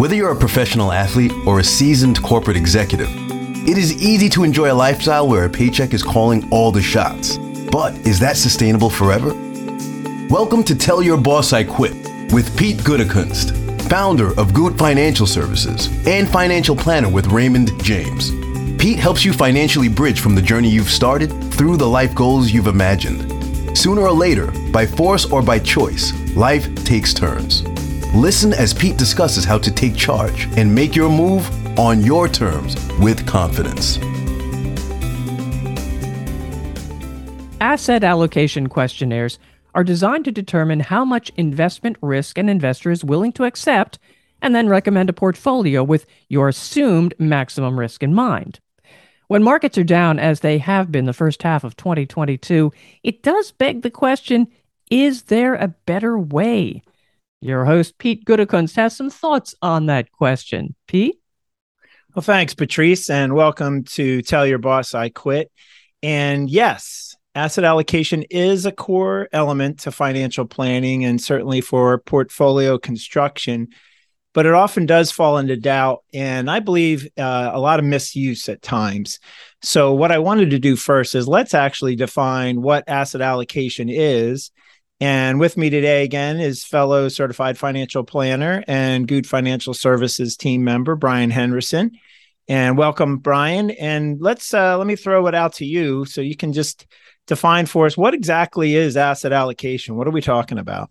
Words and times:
Whether 0.00 0.14
you're 0.14 0.32
a 0.32 0.34
professional 0.34 0.92
athlete 0.92 1.30
or 1.46 1.60
a 1.60 1.62
seasoned 1.62 2.22
corporate 2.22 2.56
executive, 2.56 3.10
it 3.68 3.76
is 3.76 4.02
easy 4.02 4.30
to 4.30 4.44
enjoy 4.44 4.72
a 4.72 4.80
lifestyle 4.86 5.28
where 5.28 5.44
a 5.44 5.50
paycheck 5.50 5.92
is 5.92 6.02
calling 6.02 6.48
all 6.50 6.72
the 6.72 6.80
shots. 6.80 7.36
But 7.70 7.94
is 8.06 8.18
that 8.20 8.38
sustainable 8.38 8.88
forever? 8.88 9.34
Welcome 10.30 10.64
to 10.64 10.74
Tell 10.74 11.02
Your 11.02 11.18
Boss 11.18 11.52
I 11.52 11.64
Quit 11.64 11.92
with 12.32 12.56
Pete 12.56 12.78
Gutekunst, 12.78 13.90
founder 13.90 14.30
of 14.40 14.54
Goot 14.54 14.78
Financial 14.78 15.26
Services 15.26 15.88
and 16.06 16.26
financial 16.26 16.74
planner 16.74 17.10
with 17.10 17.26
Raymond 17.26 17.70
James. 17.84 18.30
Pete 18.80 18.98
helps 18.98 19.22
you 19.22 19.34
financially 19.34 19.88
bridge 19.88 20.20
from 20.20 20.34
the 20.34 20.40
journey 20.40 20.70
you've 20.70 20.88
started 20.88 21.30
through 21.52 21.76
the 21.76 21.86
life 21.86 22.14
goals 22.14 22.50
you've 22.50 22.68
imagined. 22.68 23.76
Sooner 23.76 24.00
or 24.00 24.12
later, 24.12 24.50
by 24.72 24.86
force 24.86 25.30
or 25.30 25.42
by 25.42 25.58
choice, 25.58 26.14
life 26.34 26.74
takes 26.86 27.12
turns. 27.12 27.69
Listen 28.14 28.52
as 28.52 28.74
Pete 28.74 28.96
discusses 28.96 29.44
how 29.44 29.56
to 29.58 29.70
take 29.70 29.94
charge 29.94 30.48
and 30.56 30.74
make 30.74 30.96
your 30.96 31.08
move 31.08 31.48
on 31.78 32.02
your 32.02 32.26
terms 32.26 32.74
with 32.98 33.24
confidence. 33.24 33.98
Asset 37.60 38.02
allocation 38.02 38.68
questionnaires 38.68 39.38
are 39.76 39.84
designed 39.84 40.24
to 40.24 40.32
determine 40.32 40.80
how 40.80 41.04
much 41.04 41.30
investment 41.36 41.96
risk 42.02 42.36
an 42.36 42.48
investor 42.48 42.90
is 42.90 43.04
willing 43.04 43.30
to 43.30 43.44
accept 43.44 44.00
and 44.42 44.56
then 44.56 44.68
recommend 44.68 45.08
a 45.08 45.12
portfolio 45.12 45.84
with 45.84 46.04
your 46.28 46.48
assumed 46.48 47.14
maximum 47.20 47.78
risk 47.78 48.02
in 48.02 48.12
mind. 48.12 48.58
When 49.28 49.44
markets 49.44 49.78
are 49.78 49.84
down, 49.84 50.18
as 50.18 50.40
they 50.40 50.58
have 50.58 50.90
been 50.90 51.04
the 51.04 51.12
first 51.12 51.44
half 51.44 51.62
of 51.62 51.76
2022, 51.76 52.72
it 53.04 53.22
does 53.22 53.52
beg 53.52 53.82
the 53.82 53.90
question 53.90 54.48
is 54.90 55.22
there 55.22 55.54
a 55.54 55.68
better 55.68 56.18
way? 56.18 56.82
Your 57.42 57.64
host, 57.64 57.96
Pete 57.96 58.26
Gutekunst, 58.26 58.76
has 58.76 58.94
some 58.94 59.08
thoughts 59.08 59.54
on 59.62 59.86
that 59.86 60.12
question. 60.12 60.74
Pete? 60.86 61.16
Well, 62.14 62.22
thanks, 62.22 62.54
Patrice, 62.54 63.08
and 63.08 63.34
welcome 63.34 63.84
to 63.84 64.20
Tell 64.20 64.46
Your 64.46 64.58
Boss 64.58 64.94
I 64.94 65.08
Quit. 65.08 65.50
And 66.02 66.50
yes, 66.50 67.16
asset 67.34 67.64
allocation 67.64 68.24
is 68.24 68.66
a 68.66 68.72
core 68.72 69.26
element 69.32 69.80
to 69.80 69.90
financial 69.90 70.44
planning 70.44 71.06
and 71.06 71.18
certainly 71.18 71.62
for 71.62 71.96
portfolio 71.96 72.76
construction, 72.76 73.68
but 74.34 74.44
it 74.44 74.52
often 74.52 74.84
does 74.84 75.10
fall 75.10 75.38
into 75.38 75.56
doubt. 75.56 76.04
And 76.12 76.50
I 76.50 76.60
believe 76.60 77.08
uh, 77.16 77.52
a 77.54 77.60
lot 77.60 77.78
of 77.78 77.86
misuse 77.86 78.50
at 78.50 78.60
times. 78.60 79.18
So, 79.62 79.94
what 79.94 80.12
I 80.12 80.18
wanted 80.18 80.50
to 80.50 80.58
do 80.58 80.76
first 80.76 81.14
is 81.14 81.26
let's 81.26 81.54
actually 81.54 81.96
define 81.96 82.60
what 82.60 82.84
asset 82.86 83.22
allocation 83.22 83.88
is. 83.88 84.50
And 85.00 85.40
with 85.40 85.56
me 85.56 85.70
today 85.70 86.04
again 86.04 86.40
is 86.40 86.62
fellow 86.62 87.08
certified 87.08 87.56
financial 87.56 88.04
planner 88.04 88.62
and 88.68 89.08
Goot 89.08 89.24
Financial 89.24 89.72
Services 89.72 90.36
team 90.36 90.62
member 90.62 90.94
Brian 90.94 91.30
Henrysen. 91.30 91.92
And 92.48 92.76
welcome, 92.76 93.16
Brian. 93.16 93.70
And 93.70 94.20
let's 94.20 94.52
uh, 94.52 94.76
let 94.76 94.86
me 94.86 94.96
throw 94.96 95.26
it 95.26 95.34
out 95.34 95.54
to 95.54 95.64
you 95.64 96.04
so 96.04 96.20
you 96.20 96.36
can 96.36 96.52
just 96.52 96.86
define 97.26 97.64
for 97.64 97.86
us 97.86 97.96
what 97.96 98.12
exactly 98.12 98.74
is 98.74 98.96
asset 98.96 99.32
allocation. 99.32 99.96
What 99.96 100.06
are 100.06 100.10
we 100.10 100.20
talking 100.20 100.58
about? 100.58 100.90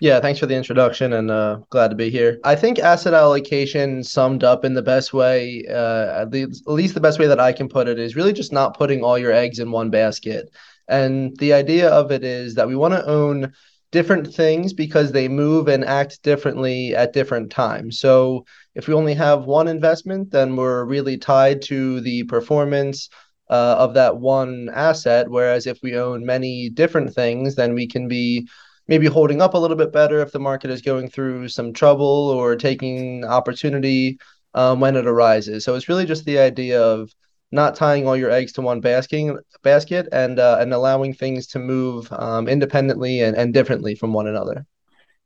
Yeah, 0.00 0.20
thanks 0.20 0.38
for 0.38 0.46
the 0.46 0.54
introduction 0.54 1.14
and 1.14 1.30
uh, 1.30 1.60
glad 1.70 1.88
to 1.88 1.96
be 1.96 2.10
here. 2.10 2.38
I 2.44 2.54
think 2.54 2.78
asset 2.78 3.14
allocation 3.14 4.04
summed 4.04 4.44
up 4.44 4.64
in 4.64 4.74
the 4.74 4.82
best 4.82 5.12
way, 5.12 5.64
uh, 5.68 6.22
at, 6.22 6.30
least, 6.30 6.62
at 6.66 6.72
least 6.72 6.94
the 6.94 7.00
best 7.00 7.18
way 7.18 7.26
that 7.26 7.40
I 7.40 7.52
can 7.52 7.68
put 7.68 7.88
it, 7.88 7.98
is 7.98 8.14
really 8.14 8.34
just 8.34 8.52
not 8.52 8.76
putting 8.76 9.02
all 9.02 9.18
your 9.18 9.32
eggs 9.32 9.58
in 9.58 9.70
one 9.70 9.90
basket. 9.90 10.50
And 10.88 11.36
the 11.38 11.52
idea 11.52 11.88
of 11.88 12.12
it 12.12 12.24
is 12.24 12.54
that 12.54 12.68
we 12.68 12.76
want 12.76 12.94
to 12.94 13.06
own 13.06 13.52
different 13.92 14.32
things 14.34 14.72
because 14.72 15.12
they 15.12 15.28
move 15.28 15.68
and 15.68 15.84
act 15.84 16.22
differently 16.22 16.94
at 16.94 17.12
different 17.12 17.50
times. 17.50 18.00
So 18.00 18.44
if 18.74 18.88
we 18.88 18.94
only 18.94 19.14
have 19.14 19.44
one 19.44 19.68
investment, 19.68 20.30
then 20.30 20.56
we're 20.56 20.84
really 20.84 21.16
tied 21.16 21.62
to 21.62 22.00
the 22.00 22.24
performance 22.24 23.08
uh, 23.48 23.76
of 23.78 23.94
that 23.94 24.16
one 24.18 24.68
asset. 24.72 25.28
Whereas 25.28 25.66
if 25.66 25.78
we 25.82 25.96
own 25.96 26.26
many 26.26 26.68
different 26.68 27.14
things, 27.14 27.54
then 27.54 27.74
we 27.74 27.86
can 27.86 28.08
be 28.08 28.48
maybe 28.88 29.06
holding 29.06 29.40
up 29.40 29.54
a 29.54 29.58
little 29.58 29.76
bit 29.76 29.92
better 29.92 30.20
if 30.20 30.32
the 30.32 30.38
market 30.38 30.70
is 30.70 30.82
going 30.82 31.08
through 31.08 31.48
some 31.48 31.72
trouble 31.72 32.30
or 32.30 32.56
taking 32.56 33.24
opportunity 33.24 34.18
um, 34.54 34.80
when 34.80 34.96
it 34.96 35.06
arises. 35.06 35.64
So 35.64 35.74
it's 35.74 35.88
really 35.88 36.06
just 36.06 36.24
the 36.24 36.38
idea 36.38 36.82
of 36.82 37.10
not 37.52 37.76
tying 37.76 38.06
all 38.06 38.16
your 38.16 38.30
eggs 38.30 38.52
to 38.52 38.62
one 38.62 38.80
basket 38.80 39.36
basket 39.62 40.08
and 40.12 40.38
uh, 40.38 40.58
and 40.60 40.72
allowing 40.72 41.14
things 41.14 41.46
to 41.48 41.58
move 41.58 42.08
um, 42.12 42.48
independently 42.48 43.20
and, 43.20 43.36
and 43.36 43.54
differently 43.54 43.94
from 43.94 44.12
one 44.12 44.26
another. 44.26 44.66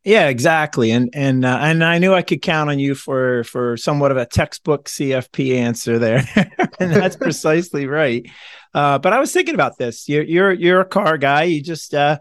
Yeah, 0.04 0.28
exactly. 0.28 0.90
And 0.92 1.10
and 1.12 1.44
uh, 1.44 1.58
and 1.60 1.84
I 1.84 1.98
knew 1.98 2.14
I 2.14 2.22
could 2.22 2.40
count 2.40 2.70
on 2.70 2.78
you 2.78 2.94
for 2.94 3.44
for 3.44 3.76
somewhat 3.76 4.10
of 4.10 4.16
a 4.16 4.26
textbook 4.26 4.86
CFP 4.86 5.56
answer 5.56 5.98
there, 5.98 6.24
and 6.80 6.92
that's 6.92 7.16
precisely 7.16 7.86
right. 7.86 8.26
Uh, 8.72 8.98
but 8.98 9.12
I 9.12 9.18
was 9.18 9.32
thinking 9.32 9.54
about 9.54 9.76
this. 9.76 10.08
You're 10.08 10.22
you're 10.22 10.52
you're 10.52 10.80
a 10.80 10.86
car 10.86 11.18
guy. 11.18 11.44
You 11.44 11.62
just 11.62 11.92
uh, 11.94 12.18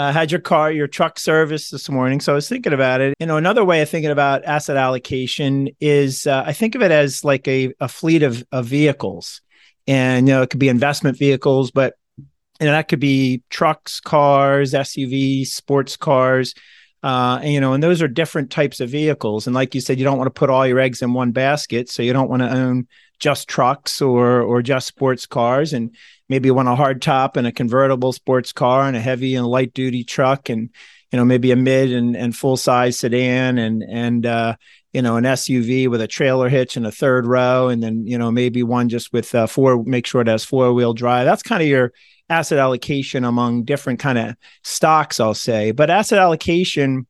uh, 0.00 0.12
had 0.12 0.32
your 0.32 0.40
car, 0.40 0.72
your 0.72 0.86
truck 0.86 1.18
service 1.18 1.68
this 1.68 1.90
morning. 1.90 2.20
So 2.20 2.32
I 2.32 2.34
was 2.34 2.48
thinking 2.48 2.72
about 2.72 3.02
it. 3.02 3.14
You 3.20 3.26
know, 3.26 3.36
another 3.36 3.66
way 3.66 3.82
of 3.82 3.90
thinking 3.90 4.10
about 4.10 4.44
asset 4.44 4.78
allocation 4.78 5.68
is 5.78 6.26
uh, 6.26 6.42
I 6.46 6.54
think 6.54 6.74
of 6.74 6.80
it 6.80 6.90
as 6.90 7.22
like 7.22 7.46
a, 7.46 7.74
a 7.80 7.88
fleet 7.88 8.22
of, 8.22 8.42
of 8.50 8.64
vehicles. 8.64 9.42
And, 9.86 10.26
you 10.26 10.32
know, 10.32 10.40
it 10.40 10.48
could 10.48 10.58
be 10.58 10.70
investment 10.70 11.18
vehicles, 11.18 11.70
but 11.70 11.96
you 12.16 12.66
know, 12.66 12.72
that 12.72 12.88
could 12.88 13.00
be 13.00 13.42
trucks, 13.50 14.00
cars, 14.00 14.72
SUVs, 14.72 15.48
sports 15.48 15.98
cars. 15.98 16.54
Uh, 17.02 17.40
and, 17.42 17.52
you 17.52 17.60
know, 17.60 17.74
and 17.74 17.82
those 17.82 18.00
are 18.00 18.08
different 18.08 18.50
types 18.50 18.80
of 18.80 18.88
vehicles. 18.88 19.46
And 19.46 19.54
like 19.54 19.74
you 19.74 19.82
said, 19.82 19.98
you 19.98 20.04
don't 20.04 20.16
want 20.16 20.28
to 20.28 20.38
put 20.38 20.48
all 20.48 20.66
your 20.66 20.80
eggs 20.80 21.02
in 21.02 21.12
one 21.12 21.32
basket. 21.32 21.90
So 21.90 22.02
you 22.02 22.14
don't 22.14 22.30
want 22.30 22.40
to 22.40 22.50
own 22.50 22.88
just 23.18 23.48
trucks 23.48 24.00
or 24.00 24.40
or 24.40 24.62
just 24.62 24.86
sports 24.86 25.26
cars. 25.26 25.74
And 25.74 25.94
maybe 26.30 26.46
you 26.46 26.54
want 26.54 26.68
a 26.68 26.76
hard 26.76 27.02
top 27.02 27.36
and 27.36 27.46
a 27.46 27.52
convertible 27.52 28.12
sports 28.12 28.52
car 28.52 28.86
and 28.86 28.96
a 28.96 29.00
heavy 29.00 29.34
and 29.34 29.46
light 29.46 29.74
duty 29.74 30.04
truck 30.04 30.48
and 30.48 30.70
you 31.10 31.18
know 31.18 31.24
maybe 31.24 31.50
a 31.50 31.56
mid 31.56 31.92
and, 31.92 32.16
and 32.16 32.34
full 32.34 32.56
size 32.56 32.98
sedan 32.98 33.58
and 33.58 33.82
and 33.82 34.24
uh, 34.24 34.54
you 34.92 35.02
know 35.02 35.16
an 35.16 35.24
SUV 35.24 35.88
with 35.88 36.00
a 36.00 36.06
trailer 36.06 36.48
hitch 36.48 36.76
and 36.76 36.86
a 36.86 36.92
third 36.92 37.26
row, 37.26 37.68
and 37.68 37.82
then 37.82 38.06
you 38.06 38.16
know 38.16 38.30
maybe 38.30 38.62
one 38.62 38.88
just 38.88 39.12
with 39.12 39.34
uh, 39.34 39.46
four. 39.46 39.82
Make 39.84 40.06
sure 40.06 40.22
it 40.22 40.28
has 40.28 40.44
four 40.44 40.72
wheel 40.72 40.94
drive. 40.94 41.26
That's 41.26 41.42
kind 41.42 41.60
of 41.60 41.68
your 41.68 41.92
asset 42.30 42.58
allocation 42.58 43.24
among 43.24 43.64
different 43.64 43.98
kind 43.98 44.16
of 44.16 44.36
stocks 44.62 45.18
i'll 45.18 45.34
say 45.34 45.72
but 45.72 45.90
asset 45.90 46.20
allocation 46.20 47.04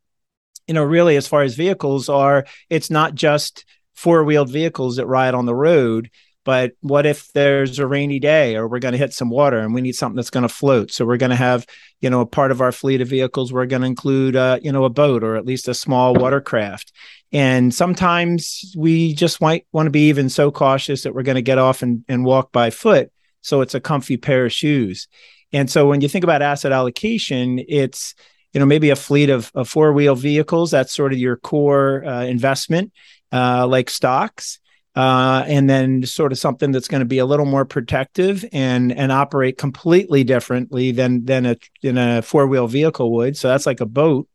you 0.67 0.73
know 0.73 0.83
really 0.83 1.15
as 1.15 1.29
far 1.29 1.43
as 1.43 1.55
vehicles 1.55 2.09
are 2.09 2.47
it's 2.71 2.89
not 2.89 3.15
just 3.15 3.67
four-wheeled 3.95 4.51
vehicles 4.51 4.97
that 4.97 5.07
ride 5.07 5.35
on 5.35 5.45
the 5.45 5.55
road 5.55 6.11
but 6.45 6.73
what 6.81 7.07
if 7.07 7.33
there's 7.33 7.79
a 7.79 7.87
rainy 7.87 8.19
day 8.19 8.57
or 8.57 8.67
we're 8.67 8.79
going 8.79 8.93
to 8.93 8.99
hit 8.99 9.13
some 9.13 9.31
water 9.31 9.59
and 9.59 9.75
we 9.75 9.81
need 9.81 9.95
something 9.95 10.17
that's 10.17 10.31
going 10.31 10.43
to 10.43 10.49
float 10.49 10.91
so 10.91 11.05
we're 11.05 11.17
going 11.17 11.31
to 11.31 11.37
have 11.37 11.67
you 12.01 12.11
know 12.11 12.21
a 12.21 12.27
part 12.27 12.51
of 12.51 12.61
our 12.61 12.73
fleet 12.73 13.01
of 13.01 13.09
vehicles 13.09 13.53
we're 13.53 13.67
going 13.67 13.83
to 13.83 13.89
include 13.89 14.37
uh, 14.37 14.59
you 14.63 14.73
know 14.73 14.85
a 14.85 14.91
boat 14.91 15.23
or 15.23 15.37
at 15.37 15.47
least 15.47 15.69
a 15.69 15.75
small 15.75 16.15
watercraft 16.15 16.93
and 17.33 17.75
sometimes 17.75 18.75
we 18.77 19.15
just 19.15 19.41
might 19.41 19.67
want 19.73 19.87
to 19.87 19.91
be 19.91 20.09
even 20.09 20.29
so 20.29 20.51
cautious 20.51 21.03
that 21.03 21.15
we're 21.15 21.23
going 21.23 21.37
to 21.37 21.43
get 21.43 21.59
off 21.59 21.83
and, 21.83 22.05
and 22.09 22.25
walk 22.25 22.53
by 22.53 22.71
foot 22.71 23.13
so 23.43 23.61
it's 23.61 23.75
a 23.75 23.81
comfy 23.81 24.17
pair 24.17 24.47
of 24.47 24.53
shoes. 24.53 25.09
And 25.53 25.71
so 25.71 25.89
when 25.89 26.01
you 26.01 26.09
think 26.09 26.25
about 26.25 26.43
asset 26.43 26.73
allocation, 26.73 27.61
it's 27.69 28.15
you 28.53 28.61
know 28.61 28.67
maybe 28.67 28.91
a 28.91 28.97
fleet 28.97 29.31
of, 29.31 29.51
of 29.55 29.69
four 29.69 29.93
wheel 29.93 30.15
vehicles. 30.15 30.71
That's 30.71 30.95
sort 30.95 31.13
of 31.13 31.19
your 31.19 31.37
core 31.37 32.05
uh, 32.05 32.25
investment, 32.25 32.93
uh, 33.33 33.67
like 33.67 33.91
stocks. 33.91 34.60
Uh, 34.97 35.45
and 35.47 35.71
then 35.71 36.05
sort 36.05 36.33
of 36.33 36.39
something 36.39 36.73
that's 36.73 36.89
going 36.89 37.01
to 37.01 37.07
be 37.07 37.19
a 37.19 37.27
little 37.27 37.47
more 37.47 37.65
protective 37.65 38.45
and 38.53 38.91
and 38.91 39.13
operate 39.13 39.57
completely 39.57 40.25
differently 40.25 40.91
than 40.91 41.25
than 41.25 41.47
a 41.47 41.57
in 41.83 41.97
a 41.97 42.23
four 42.23 42.47
wheel 42.47 42.67
vehicle 42.67 43.13
would. 43.13 43.37
So 43.37 43.47
that's 43.47 43.67
like 43.67 43.81
a 43.81 43.87
boat, 43.87 44.29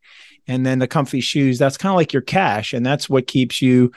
and 0.48 0.64
then 0.64 0.78
the 0.78 0.88
comfy 0.88 1.20
shoes. 1.20 1.58
That's 1.58 1.76
kind 1.76 1.90
of 1.92 1.96
like 1.96 2.14
your 2.14 2.22
cash, 2.22 2.72
and 2.72 2.86
that's 2.86 3.08
what 3.08 3.26
keeps 3.26 3.60
you 3.60 3.92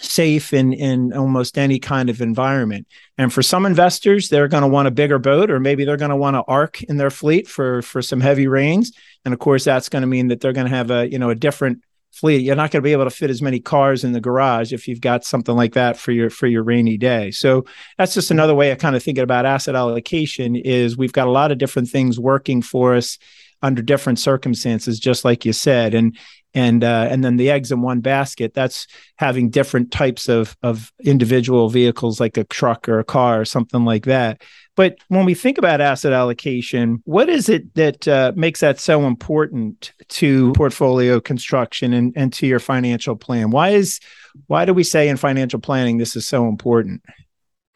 safe 0.00 0.52
in 0.52 0.72
in 0.72 1.12
almost 1.12 1.58
any 1.58 1.78
kind 1.78 2.10
of 2.10 2.20
environment. 2.20 2.86
And 3.18 3.32
for 3.32 3.42
some 3.42 3.66
investors, 3.66 4.28
they're 4.28 4.48
going 4.48 4.62
to 4.62 4.68
want 4.68 4.88
a 4.88 4.90
bigger 4.90 5.18
boat, 5.18 5.50
or 5.50 5.60
maybe 5.60 5.84
they're 5.84 5.96
going 5.96 6.10
to 6.10 6.16
want 6.16 6.36
an 6.36 6.42
ark 6.48 6.82
in 6.82 6.96
their 6.96 7.10
fleet 7.10 7.46
for 7.46 7.82
for 7.82 8.02
some 8.02 8.20
heavy 8.20 8.46
rains. 8.46 8.92
And 9.24 9.34
of 9.34 9.40
course, 9.40 9.64
that's 9.64 9.88
going 9.88 10.02
to 10.02 10.08
mean 10.08 10.28
that 10.28 10.40
they're 10.40 10.52
going 10.52 10.68
to 10.68 10.76
have 10.76 10.90
a 10.90 11.10
you 11.10 11.18
know 11.18 11.30
a 11.30 11.34
different 11.34 11.82
fleet. 12.14 12.42
You're 12.42 12.56
not 12.56 12.70
going 12.70 12.82
to 12.82 12.86
be 12.86 12.92
able 12.92 13.04
to 13.04 13.10
fit 13.10 13.30
as 13.30 13.42
many 13.42 13.60
cars 13.60 14.04
in 14.04 14.12
the 14.12 14.20
garage 14.20 14.72
if 14.72 14.88
you've 14.88 15.00
got 15.00 15.24
something 15.24 15.54
like 15.54 15.74
that 15.74 15.96
for 15.96 16.12
your 16.12 16.30
for 16.30 16.46
your 16.46 16.62
rainy 16.62 16.96
day. 16.96 17.30
So 17.30 17.64
that's 17.98 18.14
just 18.14 18.28
mm-hmm. 18.28 18.38
another 18.38 18.54
way 18.54 18.70
of 18.70 18.78
kind 18.78 18.96
of 18.96 19.02
thinking 19.02 19.24
about 19.24 19.46
asset 19.46 19.74
allocation. 19.74 20.56
Is 20.56 20.96
we've 20.96 21.12
got 21.12 21.28
a 21.28 21.32
lot 21.32 21.52
of 21.52 21.58
different 21.58 21.88
things 21.88 22.18
working 22.18 22.62
for 22.62 22.94
us 22.94 23.18
under 23.62 23.82
different 23.82 24.18
circumstances, 24.18 25.00
just 25.00 25.24
like 25.24 25.44
you 25.44 25.52
said, 25.52 25.94
and 25.94 26.16
and 26.54 26.84
uh, 26.84 27.08
and 27.10 27.24
then 27.24 27.36
the 27.36 27.50
eggs 27.50 27.72
in 27.72 27.82
one 27.82 28.00
basket 28.00 28.54
that's 28.54 28.86
having 29.16 29.50
different 29.50 29.90
types 29.90 30.28
of 30.28 30.56
of 30.62 30.92
individual 31.04 31.68
vehicles 31.68 32.20
like 32.20 32.36
a 32.36 32.44
truck 32.44 32.88
or 32.88 32.98
a 32.98 33.04
car 33.04 33.40
or 33.40 33.44
something 33.44 33.84
like 33.84 34.04
that. 34.04 34.42
But 34.76 34.96
when 35.08 35.24
we 35.24 35.34
think 35.34 35.58
about 35.58 35.80
asset 35.80 36.12
allocation 36.12 37.02
what 37.04 37.28
is 37.28 37.48
it 37.48 37.74
that 37.74 38.06
uh, 38.08 38.32
makes 38.36 38.60
that 38.60 38.80
so 38.80 39.06
important 39.06 39.92
to 40.08 40.52
portfolio 40.52 41.20
construction 41.20 41.92
and, 41.92 42.12
and 42.16 42.32
to 42.34 42.46
your 42.46 42.60
financial 42.60 43.16
plan? 43.16 43.50
Why 43.50 43.70
is 43.70 44.00
why 44.46 44.64
do 44.64 44.74
we 44.74 44.84
say 44.84 45.08
in 45.08 45.16
financial 45.16 45.60
planning 45.60 45.98
this 45.98 46.16
is 46.16 46.26
so 46.26 46.48
important 46.48 47.02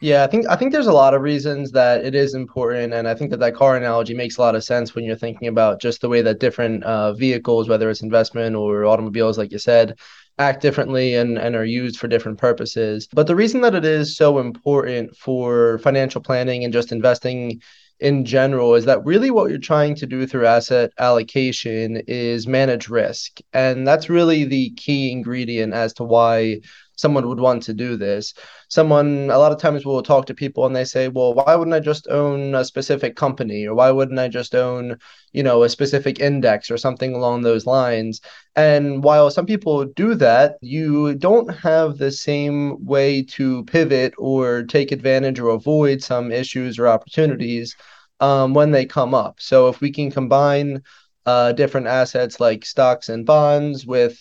yeah, 0.00 0.22
I 0.22 0.28
think 0.28 0.46
I 0.48 0.54
think 0.54 0.72
there's 0.72 0.86
a 0.86 0.92
lot 0.92 1.14
of 1.14 1.22
reasons 1.22 1.72
that 1.72 2.04
it 2.04 2.14
is 2.14 2.34
important, 2.34 2.92
and 2.92 3.08
I 3.08 3.14
think 3.14 3.30
that 3.30 3.40
that 3.40 3.56
car 3.56 3.76
analogy 3.76 4.14
makes 4.14 4.36
a 4.36 4.40
lot 4.40 4.54
of 4.54 4.62
sense 4.62 4.94
when 4.94 5.04
you're 5.04 5.16
thinking 5.16 5.48
about 5.48 5.80
just 5.80 6.00
the 6.00 6.08
way 6.08 6.22
that 6.22 6.38
different 6.38 6.84
uh, 6.84 7.14
vehicles, 7.14 7.68
whether 7.68 7.90
it's 7.90 8.02
investment 8.02 8.54
or 8.54 8.84
automobiles, 8.84 9.38
like 9.38 9.50
you 9.50 9.58
said, 9.58 9.98
act 10.38 10.62
differently 10.62 11.16
and, 11.16 11.36
and 11.36 11.56
are 11.56 11.64
used 11.64 11.98
for 11.98 12.06
different 12.06 12.38
purposes. 12.38 13.08
But 13.12 13.26
the 13.26 13.34
reason 13.34 13.60
that 13.62 13.74
it 13.74 13.84
is 13.84 14.16
so 14.16 14.38
important 14.38 15.16
for 15.16 15.78
financial 15.78 16.20
planning 16.20 16.62
and 16.62 16.72
just 16.72 16.92
investing 16.92 17.60
in 18.00 18.24
general 18.24 18.76
is 18.76 18.84
that 18.84 19.04
really 19.04 19.32
what 19.32 19.50
you're 19.50 19.58
trying 19.58 19.96
to 19.96 20.06
do 20.06 20.26
through 20.26 20.46
asset 20.46 20.92
allocation 21.00 22.00
is 22.06 22.46
manage 22.46 22.88
risk. 22.88 23.40
And 23.52 23.86
that's 23.86 24.08
really 24.08 24.44
the 24.44 24.70
key 24.76 25.10
ingredient 25.10 25.74
as 25.74 25.92
to 25.94 26.04
why 26.04 26.60
someone 26.98 27.28
would 27.28 27.38
want 27.38 27.62
to 27.62 27.72
do 27.72 27.96
this. 27.96 28.34
Someone, 28.68 29.30
a 29.30 29.38
lot 29.38 29.52
of 29.52 29.58
times 29.58 29.86
we'll 29.86 30.02
talk 30.02 30.26
to 30.26 30.34
people 30.34 30.66
and 30.66 30.74
they 30.74 30.84
say, 30.84 31.06
well, 31.06 31.32
why 31.32 31.54
wouldn't 31.54 31.74
I 31.74 31.80
just 31.80 32.08
own 32.08 32.56
a 32.56 32.64
specific 32.64 33.14
company 33.14 33.66
or 33.66 33.74
why 33.74 33.92
wouldn't 33.92 34.18
I 34.18 34.26
just 34.26 34.54
own, 34.54 34.98
you 35.32 35.44
know, 35.44 35.62
a 35.62 35.68
specific 35.68 36.18
index 36.18 36.70
or 36.72 36.76
something 36.76 37.14
along 37.14 37.42
those 37.42 37.66
lines? 37.66 38.20
And 38.56 39.04
while 39.04 39.30
some 39.30 39.46
people 39.46 39.84
do 39.84 40.16
that, 40.16 40.56
you 40.60 41.14
don't 41.14 41.48
have 41.54 41.98
the 41.98 42.10
same 42.10 42.84
way 42.84 43.22
to 43.36 43.64
pivot 43.66 44.14
or 44.18 44.64
take 44.64 44.90
advantage 44.90 45.38
or 45.38 45.50
avoid 45.50 46.02
some 46.02 46.32
issues 46.32 46.80
or 46.80 46.88
opportunities 46.88 47.76
um, 48.18 48.54
when 48.54 48.72
they 48.72 48.84
come 48.84 49.14
up. 49.14 49.36
So 49.38 49.68
if 49.68 49.80
we 49.80 49.92
can 49.92 50.10
combine 50.10 50.82
uh, 51.26 51.52
different 51.52 51.86
assets 51.86 52.40
like 52.40 52.64
stocks 52.64 53.08
and 53.08 53.24
bonds 53.24 53.86
with 53.86 54.18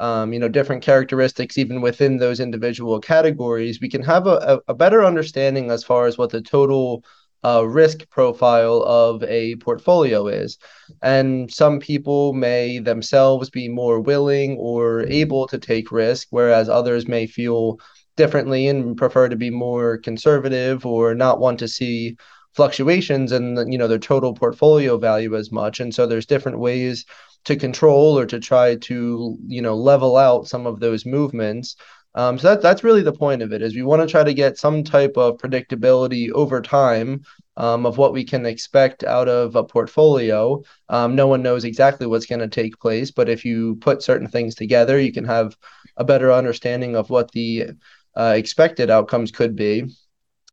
um, 0.00 0.32
you 0.32 0.38
know 0.38 0.48
different 0.48 0.82
characteristics 0.82 1.58
even 1.58 1.80
within 1.80 2.16
those 2.18 2.40
individual 2.40 3.00
categories 3.00 3.80
we 3.80 3.88
can 3.88 4.02
have 4.02 4.26
a, 4.26 4.60
a 4.68 4.74
better 4.74 5.04
understanding 5.04 5.70
as 5.70 5.84
far 5.84 6.06
as 6.06 6.16
what 6.16 6.30
the 6.30 6.40
total 6.40 7.02
uh, 7.44 7.64
risk 7.66 8.08
profile 8.10 8.82
of 8.82 9.22
a 9.22 9.54
portfolio 9.56 10.26
is. 10.26 10.58
And 11.02 11.52
some 11.52 11.78
people 11.78 12.32
may 12.32 12.78
themselves 12.78 13.50
be 13.50 13.68
more 13.68 14.00
willing 14.00 14.56
or 14.58 15.02
able 15.06 15.46
to 15.48 15.58
take 15.58 15.92
risk 15.92 16.28
whereas 16.30 16.68
others 16.68 17.06
may 17.06 17.26
feel 17.26 17.78
differently 18.16 18.66
and 18.66 18.96
prefer 18.96 19.28
to 19.28 19.36
be 19.36 19.50
more 19.50 19.98
conservative 19.98 20.84
or 20.84 21.14
not 21.14 21.38
want 21.38 21.60
to 21.60 21.68
see 21.68 22.16
fluctuations 22.54 23.30
in 23.30 23.70
you 23.70 23.78
know 23.78 23.86
their 23.86 23.98
total 23.98 24.34
portfolio 24.34 24.98
value 24.98 25.36
as 25.36 25.52
much. 25.52 25.78
And 25.78 25.94
so 25.94 26.06
there's 26.06 26.26
different 26.26 26.58
ways 26.58 27.04
to 27.48 27.56
control 27.56 28.18
or 28.18 28.26
to 28.26 28.38
try 28.38 28.76
to 28.76 29.38
you 29.46 29.62
know 29.62 29.74
level 29.74 30.16
out 30.18 30.46
some 30.46 30.66
of 30.66 30.80
those 30.80 31.06
movements. 31.06 31.76
Um, 32.14 32.38
so 32.38 32.48
that, 32.48 32.62
that's 32.62 32.84
really 32.84 33.02
the 33.02 33.12
point 33.12 33.42
of 33.42 33.52
it 33.52 33.62
is 33.62 33.74
we 33.74 33.82
want 33.82 34.02
to 34.02 34.08
try 34.08 34.22
to 34.22 34.34
get 34.34 34.58
some 34.58 34.84
type 34.84 35.16
of 35.16 35.38
predictability 35.38 36.30
over 36.32 36.60
time 36.60 37.22
um, 37.56 37.86
of 37.86 37.96
what 37.96 38.12
we 38.12 38.24
can 38.24 38.44
expect 38.44 39.02
out 39.04 39.28
of 39.28 39.56
a 39.56 39.64
portfolio. 39.64 40.62
Um, 40.88 41.14
no 41.14 41.26
one 41.26 41.42
knows 41.42 41.64
exactly 41.64 42.06
what's 42.06 42.26
going 42.26 42.40
to 42.40 42.48
take 42.48 42.78
place 42.80 43.10
but 43.10 43.28
if 43.28 43.44
you 43.44 43.76
put 43.76 44.02
certain 44.02 44.28
things 44.28 44.54
together 44.54 45.00
you 45.00 45.12
can 45.12 45.24
have 45.24 45.56
a 45.96 46.04
better 46.04 46.32
understanding 46.32 46.96
of 46.96 47.08
what 47.08 47.30
the 47.32 47.70
uh, 48.16 48.34
expected 48.36 48.90
outcomes 48.90 49.30
could 49.30 49.56
be. 49.56 49.84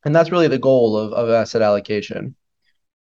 And 0.06 0.15
that's 0.15 0.31
really 0.31 0.48
the 0.48 0.59
goal 0.59 0.98
of, 0.98 1.13
of 1.13 1.30
asset 1.30 1.62
allocation 1.62 2.36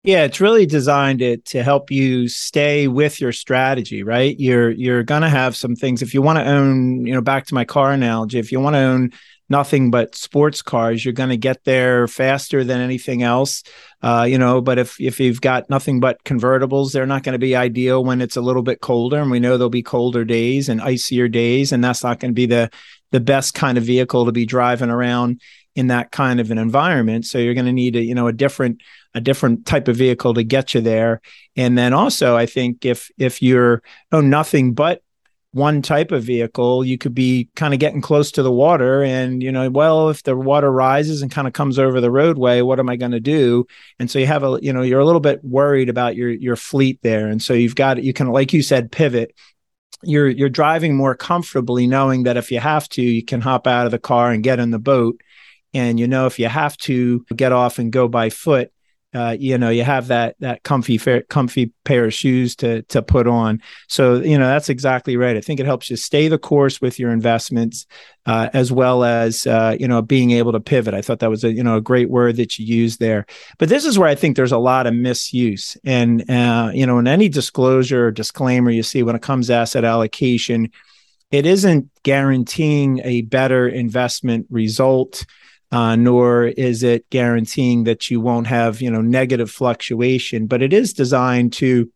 yeah, 0.04 0.26
it's 0.26 0.42
really 0.42 0.66
designed 0.66 1.20
to, 1.20 1.38
to 1.38 1.64
help 1.64 1.90
you 1.90 2.28
stay 2.28 2.90
with 2.90 3.22
your 3.22 3.32
strategy, 3.32 4.04
right? 4.04 4.38
You're 4.38 4.70
you're 4.72 5.04
gonna 5.04 5.30
have 5.30 5.56
some 5.56 5.78
things. 5.78 6.02
If 6.02 6.14
you 6.14 6.22
want 6.22 6.40
to 6.40 6.46
own, 6.46 7.06
you 7.06 7.14
know, 7.14 7.22
back 7.22 7.46
to 7.48 7.54
my 7.54 7.64
car 7.64 7.94
analogy, 7.94 8.38
if 8.38 8.52
you 8.52 8.60
want 8.60 8.76
to 8.76 8.80
own 8.80 9.12
nothing 9.50 9.92
but 9.92 10.14
sports 10.14 10.62
cars, 10.62 11.06
you're 11.06 11.14
gonna 11.14 11.38
get 11.38 11.64
there 11.64 12.10
faster 12.10 12.66
than 12.66 12.82
anything 12.82 13.24
else. 13.24 13.64
Uh, 14.02 14.26
you 14.30 14.38
know, 14.38 14.60
but 14.60 14.78
if 14.78 15.00
if 15.00 15.22
you've 15.22 15.40
got 15.40 15.70
nothing 15.70 16.02
but 16.02 16.22
convertibles, 16.26 16.92
they're 16.92 17.06
not 17.06 17.24
to 17.34 17.40
be 17.40 17.56
ideal 17.56 18.04
when 18.04 18.20
it's 18.20 18.36
a 18.36 18.42
little 18.42 18.64
bit 18.64 18.82
colder, 18.82 19.22
and 19.22 19.32
we 19.32 19.40
know 19.40 19.58
there'll 19.58 19.70
be 19.70 19.84
colder 19.84 20.26
days 20.26 20.68
and 20.68 20.82
icier 20.82 21.30
days, 21.30 21.72
and 21.72 21.82
that's 21.82 22.04
not 22.04 22.20
to 22.34 22.36
be 22.36 22.46
the 22.46 22.70
the 23.12 23.22
best 23.22 23.54
kind 23.54 23.78
of 23.78 23.86
vehicle 23.86 24.26
to 24.26 24.34
be 24.34 24.46
driving 24.46 24.90
around 24.90 25.40
in 25.76 25.88
that 25.88 26.12
kind 26.12 26.40
of 26.40 26.52
an 26.52 26.58
environment. 26.58 27.26
So 27.26 27.38
you're 27.38 27.54
to 27.68 27.72
need 27.72 27.96
a 27.96 28.04
you 28.04 28.16
know 28.16 28.28
a 28.28 28.34
different 28.34 28.82
a 29.16 29.22
different 29.22 29.66
type 29.66 29.88
of 29.88 29.96
vehicle 29.96 30.34
to 30.34 30.44
get 30.44 30.74
you 30.74 30.82
there. 30.82 31.22
And 31.56 31.78
then 31.78 31.94
also, 31.94 32.36
I 32.36 32.46
think 32.46 32.86
if 32.86 33.12
if 33.18 33.42
you're 33.42 33.82
oh 34.12 34.22
nothing 34.22 34.74
but 34.74 35.02
one 35.54 35.84
type 35.84 36.12
of 36.12 36.24
vehicle, 36.24 36.84
you 36.84 36.98
could 36.98 37.14
be 37.14 37.48
kind 37.56 37.76
of 37.76 37.80
getting 37.80 38.02
close 38.02 38.32
to 38.32 38.42
the 38.42 38.52
water. 38.52 39.04
And, 39.04 39.42
you 39.42 39.52
know, 39.52 39.70
well, 39.70 40.10
if 40.10 40.24
the 40.24 40.36
water 40.36 40.72
rises 40.72 41.22
and 41.22 41.32
kind 41.32 41.48
of 41.48 41.54
comes 41.54 41.78
over 41.78 42.02
the 42.02 42.10
roadway, 42.10 42.62
what 42.62 42.80
am 42.80 42.90
I 42.90 42.96
going 42.96 43.12
to 43.12 43.20
do? 43.20 43.68
And 44.00 44.10
so 44.10 44.18
you 44.18 44.26
have 44.26 44.44
a, 44.44 44.58
you 44.64 44.74
know, 44.74 44.82
you're 44.82 45.00
a 45.00 45.06
little 45.06 45.22
bit 45.22 45.44
worried 45.44 45.90
about 45.90 46.16
your 46.16 46.30
your 46.30 46.56
fleet 46.56 47.00
there. 47.04 47.28
And 47.28 47.42
so 47.42 47.54
you've 47.54 47.76
got 47.76 48.04
you 48.04 48.14
can, 48.14 48.32
like 48.32 48.52
you 48.52 48.64
said, 48.64 48.92
pivot. 48.92 49.36
You're 50.02 50.28
you're 50.28 50.50
driving 50.50 50.98
more 50.98 51.16
comfortably 51.16 51.86
knowing 51.86 52.24
that 52.24 52.36
if 52.36 52.52
you 52.52 52.60
have 52.60 52.90
to, 52.90 53.04
you 53.04 53.24
can 53.24 53.40
hop 53.40 53.68
out 53.68 53.86
of 53.86 53.92
the 53.92 54.00
car 54.00 54.32
and 54.32 54.44
get 54.44 54.60
in 54.60 54.72
the 54.72 54.80
boat. 54.80 55.22
And 55.74 56.00
you 56.00 56.08
know, 56.08 56.26
if 56.26 56.40
you 56.40 56.48
have 56.48 56.78
to 56.78 57.24
get 57.36 57.52
off 57.52 57.78
and 57.78 57.92
go 57.92 58.08
by 58.08 58.32
foot, 58.32 58.72
uh, 59.14 59.36
you 59.40 59.58
know 59.58 59.70
you 59.70 59.84
have 59.84 60.08
that 60.08 60.36
that 60.40 60.64
comfy 60.64 60.98
comfy 61.30 61.72
pair 61.86 62.06
of 62.06 62.14
shoes 62.14 62.56
to 62.58 62.82
to 62.84 63.02
put 63.02 63.28
on. 63.28 63.62
So 63.88 64.16
you 64.16 64.38
know 64.38 64.48
that's 64.48 64.70
exactly 64.70 65.18
right. 65.18 65.38
I 65.38 65.42
think 65.42 65.60
it 65.60 65.66
helps 65.66 65.90
you 65.90 65.96
stay 65.96 66.28
the 66.28 66.38
course 66.38 66.82
with 66.82 67.00
your 67.00 67.12
investments 67.12 67.86
uh, 68.26 68.50
as 68.54 68.72
well 68.72 69.04
as 69.04 69.46
uh, 69.46 69.76
you 69.80 69.88
know 69.88 70.02
being 70.02 70.32
able 70.32 70.52
to 70.52 70.60
pivot. 70.60 70.94
I 70.94 71.02
thought 71.02 71.20
that 71.20 71.30
was 71.30 71.44
a 71.44 71.52
you 71.52 71.64
know 71.64 71.78
a 71.78 71.82
great 71.82 72.10
word 72.10 72.38
that 72.38 72.58
you 72.58 72.66
used 72.66 73.00
there. 73.00 73.26
But 73.60 73.70
this 73.70 73.86
is 73.86 74.00
where 74.00 74.10
i 74.10 74.16
think 74.16 74.36
there's 74.36 74.52
a 74.52 74.58
lot 74.58 74.88
of 74.88 74.94
misuse. 74.94 75.78
And 75.84 76.30
uh, 76.30 76.72
you 76.74 76.86
know 76.86 77.00
in 77.00 77.08
any 77.08 77.30
disclosure 77.30 78.08
or 78.08 78.12
disclaimer 78.12 78.72
you 78.72 78.84
see 78.84 79.04
when 79.04 79.16
it 79.16 79.22
comes 79.22 79.48
to 79.48 79.54
asset 79.54 79.84
allocation 79.86 80.72
it 81.32 81.48
isn't 81.48 81.90
guaranteeing 82.04 83.02
a 83.04 83.22
better 83.24 83.68
investment 83.68 84.46
result 84.52 85.26
uh, 85.74 85.96
nor 85.96 86.46
is 86.46 86.84
it 86.84 87.10
guaranteeing 87.10 87.84
that 87.86 88.10
you 88.12 88.22
won't 88.22 88.48
have 88.48 88.80
you 88.80 88.92
know 88.92 89.02
negative 89.02 89.50
fluctuation 89.50 90.46
but 90.46 90.62
it 90.62 90.72
is 90.72 90.94
designed 90.94 91.52
to 91.52 91.92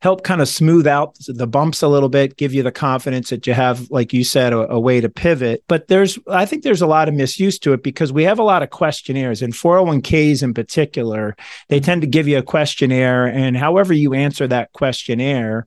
help 0.00 0.22
kind 0.22 0.42
of 0.42 0.48
smooth 0.48 0.86
out 0.86 1.16
the 1.26 1.46
bumps 1.46 1.80
a 1.80 1.88
little 1.88 2.10
bit 2.10 2.36
give 2.36 2.52
you 2.52 2.62
the 2.62 2.70
confidence 2.70 3.30
that 3.30 3.46
you 3.46 3.54
have 3.54 3.90
like 3.90 4.12
you 4.12 4.22
said 4.22 4.52
a, 4.52 4.70
a, 4.72 4.78
way 4.78 5.00
to 5.00 5.08
pivot. 5.08 5.64
But 5.66 5.88
there's 5.88 6.18
i 6.28 6.44
think 6.44 6.62
there's 6.62 6.82
a 6.82 6.86
lot 6.86 7.08
of 7.08 7.14
misuse 7.14 7.58
to 7.60 7.72
it 7.72 7.82
because 7.82 8.12
we 8.12 8.24
have 8.24 8.38
a 8.38 8.42
lot 8.42 8.62
of 8.62 8.68
questionnaires 8.68 9.40
and 9.40 9.54
401ks 9.54 10.42
in 10.42 10.52
particular 10.52 11.34
they 11.70 11.80
tend 11.80 12.02
to 12.02 12.06
give 12.06 12.28
you 12.28 12.36
a 12.36 12.42
questionnaire 12.42 13.26
and 13.26 13.56
however 13.56 13.94
you 13.94 14.12
answer 14.12 14.46
that 14.46 14.72
questionnaire 14.72 15.66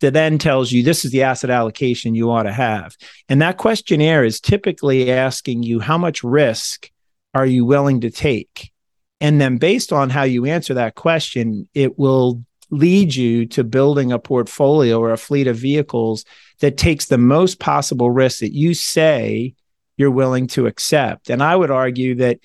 that 0.00 0.12
then 0.12 0.38
tells 0.38 0.72
you 0.72 0.82
this 0.82 1.04
is 1.04 1.10
the 1.10 1.22
asset 1.22 1.50
allocation 1.50 2.14
you 2.14 2.30
ought 2.30 2.44
to 2.44 2.52
have. 2.52 2.96
And 3.28 3.40
that 3.42 3.56
questionnaire 3.56 4.24
is 4.24 4.40
typically 4.40 5.10
asking 5.10 5.62
you 5.62 5.80
how 5.80 5.98
much 5.98 6.22
risk 6.22 6.90
are 7.34 7.46
you 7.46 7.64
willing 7.64 8.00
to 8.02 8.10
take? 8.10 8.72
And 9.20 9.40
then 9.40 9.58
based 9.58 9.92
on 9.92 10.10
how 10.10 10.24
you 10.24 10.44
answer 10.44 10.74
that 10.74 10.94
question, 10.94 11.68
it 11.74 11.98
will 11.98 12.44
lead 12.70 13.14
you 13.14 13.46
to 13.46 13.64
building 13.64 14.12
a 14.12 14.18
portfolio 14.18 14.98
or 14.98 15.12
a 15.12 15.18
fleet 15.18 15.46
of 15.46 15.56
vehicles 15.56 16.24
that 16.60 16.76
takes 16.76 17.06
the 17.06 17.18
most 17.18 17.58
possible 17.58 18.10
risk 18.10 18.40
that 18.40 18.52
you 18.52 18.74
say 18.74 19.54
you're 19.96 20.10
willing 20.10 20.46
to 20.48 20.66
accept. 20.66 21.30
And 21.30 21.42
I 21.42 21.56
would 21.56 21.70
argue 21.70 22.16
that 22.16 22.40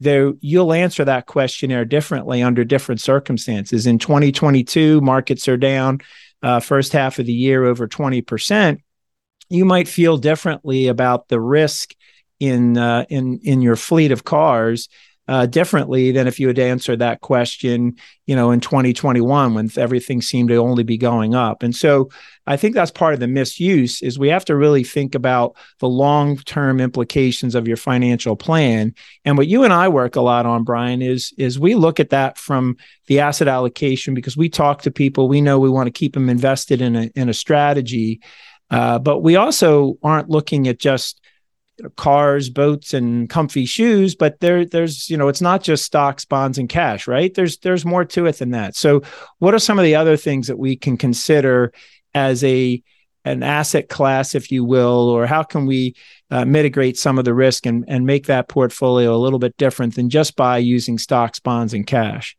there 0.00 0.32
you'll 0.40 0.72
answer 0.72 1.04
that 1.04 1.26
questionnaire 1.26 1.84
differently 1.84 2.42
under 2.42 2.64
different 2.64 3.00
circumstances. 3.00 3.86
In 3.86 3.98
2022, 3.98 5.00
markets 5.00 5.46
are 5.48 5.56
down 5.56 6.00
uh, 6.42 6.60
first 6.60 6.92
half 6.92 7.18
of 7.18 7.26
the 7.26 7.32
year 7.32 7.64
over 7.64 7.86
20%, 7.86 8.78
you 9.48 9.64
might 9.64 9.88
feel 9.88 10.16
differently 10.16 10.88
about 10.88 11.28
the 11.28 11.40
risk 11.40 11.94
in 12.40 12.76
uh, 12.76 13.04
in 13.08 13.38
in 13.44 13.62
your 13.62 13.76
fleet 13.76 14.10
of 14.10 14.24
cars 14.24 14.88
uh, 15.28 15.46
differently 15.46 16.10
than 16.10 16.26
if 16.26 16.40
you 16.40 16.48
had 16.48 16.58
answered 16.58 16.98
that 16.98 17.20
question, 17.20 17.94
you 18.26 18.34
know, 18.34 18.50
in 18.50 18.58
2021 18.58 19.54
when 19.54 19.70
everything 19.76 20.20
seemed 20.20 20.48
to 20.48 20.56
only 20.56 20.82
be 20.82 20.98
going 20.98 21.34
up. 21.34 21.62
And 21.62 21.74
so 21.74 22.10
I 22.46 22.56
think 22.56 22.74
that's 22.74 22.90
part 22.90 23.14
of 23.14 23.20
the 23.20 23.28
misuse 23.28 24.02
is 24.02 24.18
we 24.18 24.28
have 24.28 24.44
to 24.46 24.56
really 24.56 24.82
think 24.82 25.14
about 25.14 25.54
the 25.78 25.88
long-term 25.88 26.80
implications 26.80 27.54
of 27.54 27.68
your 27.68 27.76
financial 27.76 28.34
plan. 28.34 28.94
And 29.24 29.38
what 29.38 29.46
you 29.46 29.62
and 29.62 29.72
I 29.72 29.88
work 29.88 30.16
a 30.16 30.20
lot 30.20 30.44
on, 30.44 30.64
Brian, 30.64 31.02
is 31.02 31.32
is 31.38 31.58
we 31.58 31.76
look 31.76 32.00
at 32.00 32.10
that 32.10 32.36
from 32.36 32.76
the 33.06 33.20
asset 33.20 33.46
allocation 33.46 34.14
because 34.14 34.36
we 34.36 34.48
talk 34.48 34.82
to 34.82 34.90
people, 34.90 35.28
we 35.28 35.40
know 35.40 35.60
we 35.60 35.70
want 35.70 35.86
to 35.86 35.92
keep 35.92 36.14
them 36.14 36.28
invested 36.28 36.82
in 36.82 36.96
a 36.96 37.10
in 37.14 37.28
a 37.28 37.34
strategy. 37.34 38.20
Uh, 38.70 38.98
but 38.98 39.20
we 39.20 39.36
also 39.36 39.98
aren't 40.02 40.30
looking 40.30 40.66
at 40.66 40.78
just 40.78 41.21
cars, 41.96 42.48
boats, 42.48 42.94
and 42.94 43.28
comfy 43.28 43.66
shoes. 43.66 44.14
But 44.14 44.40
there, 44.40 44.64
there's 44.64 45.08
you 45.10 45.16
know, 45.16 45.28
it's 45.28 45.40
not 45.40 45.62
just 45.62 45.84
stocks, 45.84 46.24
bonds, 46.24 46.58
and 46.58 46.68
cash, 46.68 47.06
right? 47.06 47.32
There's 47.32 47.58
there's 47.58 47.84
more 47.84 48.04
to 48.06 48.26
it 48.26 48.38
than 48.38 48.50
that. 48.50 48.76
So, 48.76 49.02
what 49.38 49.54
are 49.54 49.58
some 49.58 49.78
of 49.78 49.84
the 49.84 49.94
other 49.94 50.16
things 50.16 50.46
that 50.46 50.58
we 50.58 50.76
can 50.76 50.96
consider 50.96 51.72
as 52.14 52.42
a 52.44 52.82
an 53.24 53.42
asset 53.42 53.88
class, 53.88 54.34
if 54.34 54.50
you 54.50 54.64
will, 54.64 55.08
or 55.08 55.26
how 55.26 55.42
can 55.42 55.66
we 55.66 55.94
uh, 56.30 56.44
mitigate 56.44 56.98
some 56.98 57.18
of 57.18 57.24
the 57.24 57.34
risk 57.34 57.66
and, 57.66 57.84
and 57.86 58.04
make 58.04 58.26
that 58.26 58.48
portfolio 58.48 59.14
a 59.14 59.18
little 59.18 59.38
bit 59.38 59.56
different 59.56 59.94
than 59.94 60.10
just 60.10 60.34
by 60.34 60.58
using 60.58 60.98
stocks, 60.98 61.38
bonds, 61.38 61.72
and 61.72 61.86
cash? 61.86 62.36